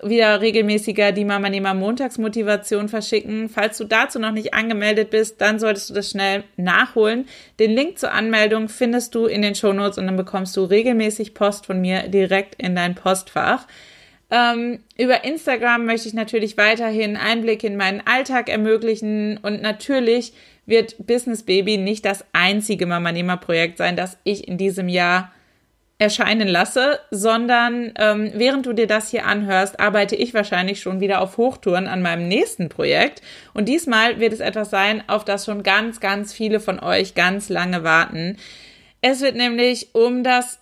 wieder 0.00 0.40
regelmäßiger 0.40 1.10
die 1.10 1.24
Mama 1.24 1.50
Nehmer 1.50 1.74
Montagsmotivation 1.74 2.88
verschicken. 2.88 3.48
Falls 3.48 3.76
du 3.76 3.86
dazu 3.86 4.20
noch 4.20 4.30
nicht 4.30 4.54
angemeldet 4.54 5.10
bist, 5.10 5.40
dann 5.40 5.58
solltest 5.58 5.90
du 5.90 5.94
das 5.94 6.10
schnell 6.10 6.44
nachholen. 6.56 7.26
Den 7.58 7.72
Link 7.72 7.98
zur 7.98 8.12
Anmeldung 8.12 8.68
findest 8.68 9.16
du 9.16 9.26
in 9.26 9.42
den 9.42 9.56
Shownotes 9.56 9.98
und 9.98 10.06
dann 10.06 10.16
bekommst 10.16 10.56
du 10.56 10.62
regelmäßig 10.62 11.34
Post 11.34 11.66
von 11.66 11.80
mir 11.80 12.06
direkt 12.06 12.54
in 12.62 12.76
dein 12.76 12.94
Postfach. 12.94 13.66
Ähm, 14.30 14.78
über 14.96 15.24
Instagram 15.24 15.86
möchte 15.86 16.06
ich 16.06 16.14
natürlich 16.14 16.56
weiterhin 16.56 17.16
Einblick 17.16 17.64
in 17.64 17.76
meinen 17.76 18.00
Alltag 18.06 18.48
ermöglichen 18.48 19.38
und 19.38 19.60
natürlich 19.60 20.34
wird 20.68 21.06
Business 21.06 21.42
Baby 21.42 21.78
nicht 21.78 22.04
das 22.04 22.24
einzige 22.32 22.86
Mama-Nehmer-Projekt 22.86 23.78
sein, 23.78 23.96
das 23.96 24.18
ich 24.22 24.46
in 24.46 24.58
diesem 24.58 24.88
Jahr 24.88 25.32
erscheinen 25.98 26.46
lasse, 26.46 27.00
sondern 27.10 27.92
ähm, 27.98 28.30
während 28.34 28.66
du 28.66 28.72
dir 28.72 28.86
das 28.86 29.10
hier 29.10 29.26
anhörst, 29.26 29.80
arbeite 29.80 30.14
ich 30.14 30.32
wahrscheinlich 30.34 30.80
schon 30.80 31.00
wieder 31.00 31.20
auf 31.20 31.38
Hochtouren 31.38 31.88
an 31.88 32.02
meinem 32.02 32.28
nächsten 32.28 32.68
Projekt. 32.68 33.22
Und 33.52 33.68
diesmal 33.68 34.20
wird 34.20 34.32
es 34.32 34.40
etwas 34.40 34.70
sein, 34.70 35.02
auf 35.08 35.24
das 35.24 35.46
schon 35.46 35.64
ganz, 35.64 35.98
ganz 35.98 36.32
viele 36.32 36.60
von 36.60 36.78
euch 36.78 37.14
ganz 37.14 37.48
lange 37.48 37.82
warten. 37.82 38.36
Es 39.00 39.22
wird 39.22 39.34
nämlich 39.34 39.94
um 39.94 40.22
das 40.22 40.60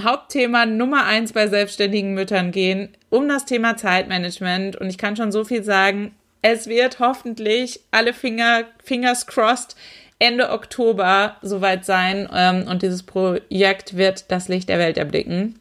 Hauptthema 0.00 0.64
Nummer 0.64 1.04
eins 1.04 1.32
bei 1.32 1.48
selbstständigen 1.48 2.14
Müttern 2.14 2.50
gehen, 2.50 2.96
um 3.10 3.28
das 3.28 3.44
Thema 3.44 3.76
Zeitmanagement. 3.76 4.76
Und 4.76 4.88
ich 4.88 4.98
kann 4.98 5.16
schon 5.16 5.32
so 5.32 5.44
viel 5.44 5.62
sagen, 5.62 6.14
es 6.44 6.66
wird 6.66 6.98
hoffentlich 7.00 7.80
alle 7.90 8.12
Finger, 8.12 8.64
Fingers 8.84 9.26
crossed 9.26 9.76
Ende 10.18 10.50
Oktober 10.50 11.36
soweit 11.40 11.86
sein 11.86 12.28
ähm, 12.34 12.68
und 12.68 12.82
dieses 12.82 13.02
Projekt 13.02 13.96
wird 13.96 14.30
das 14.30 14.48
Licht 14.48 14.68
der 14.68 14.78
Welt 14.78 14.98
erblicken. 14.98 15.58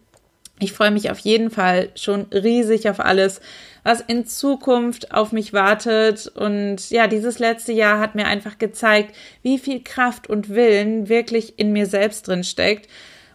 Ich 0.60 0.74
freue 0.74 0.91
mich 0.91 1.10
auf 1.10 1.19
jeden 1.19 1.52
Fall 1.52 1.89
schon 1.96 2.26
riesig 2.34 2.89
auf 2.89 3.00
alles, 3.00 3.39
was 3.84 4.02
in 4.02 4.26
Zukunft 4.26 5.13
auf 5.13 5.32
mich 5.32 5.54
wartet. 5.54 6.28
Und 6.28 6.89
ja, 6.89 7.08
dieses 7.08 7.39
letzte 7.39 7.72
Jahr 7.72 8.00
hat 8.00 8.15
mir 8.15 8.26
einfach 8.26 8.58
gezeigt, 8.58 9.15
wie 9.41 9.60
viel 9.60 9.82
Kraft 9.84 10.30
und 10.30 10.50
Willen 10.50 11.08
wirklich 11.08 11.58
in 11.58 11.72
mir 11.72 11.86
selbst 11.86 12.28
drin 12.28 12.43
steckt 12.43 12.89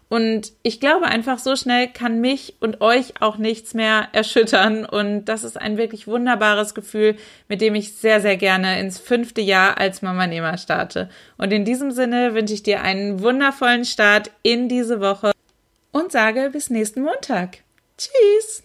Und 0.09 0.53
ich 0.63 0.81
glaube 0.81 1.07
einfach, 1.07 1.39
so 1.39 1.55
schnell 1.55 1.89
kann 1.89 2.21
mich 2.21 2.55
und 2.61 2.81
euch 2.81 3.21
auch 3.21 3.37
nichts 3.37 3.75
mehr 3.75 4.09
erschüttern. 4.13 4.87
Und 4.87 5.27
das 5.27 5.45
ist 5.45 5.61
ein 5.61 5.77
wirklich 5.77 6.07
wunderbares 6.07 6.75
Gefühl, 6.75 7.17
mit 7.49 7.61
dem 7.61 7.75
ich 7.75 7.93
sehr, 7.95 8.21
sehr 8.21 8.37
gerne 8.37 8.81
ins 8.81 8.99
fünfte 8.99 9.43
Jahr 9.43 9.79
als 9.79 10.01
Mama 10.01 10.27
Nehmer 10.27 10.57
starte. 10.57 11.11
Und 11.37 11.53
in 11.53 11.65
diesem 11.67 11.91
Sinne 11.91 12.35
wünsche 12.35 12.55
ich 12.55 12.63
dir 12.63 12.83
einen 12.83 13.21
wundervollen 13.21 13.85
Start 13.85 14.31
in 14.43 14.69
diese 14.69 15.01
Woche 15.01 15.33
und 15.93 16.11
sage 16.11 16.51
bis 16.53 16.71
nächsten 16.71 17.03
Montag. 17.03 17.59
Tschüss! 17.99 18.63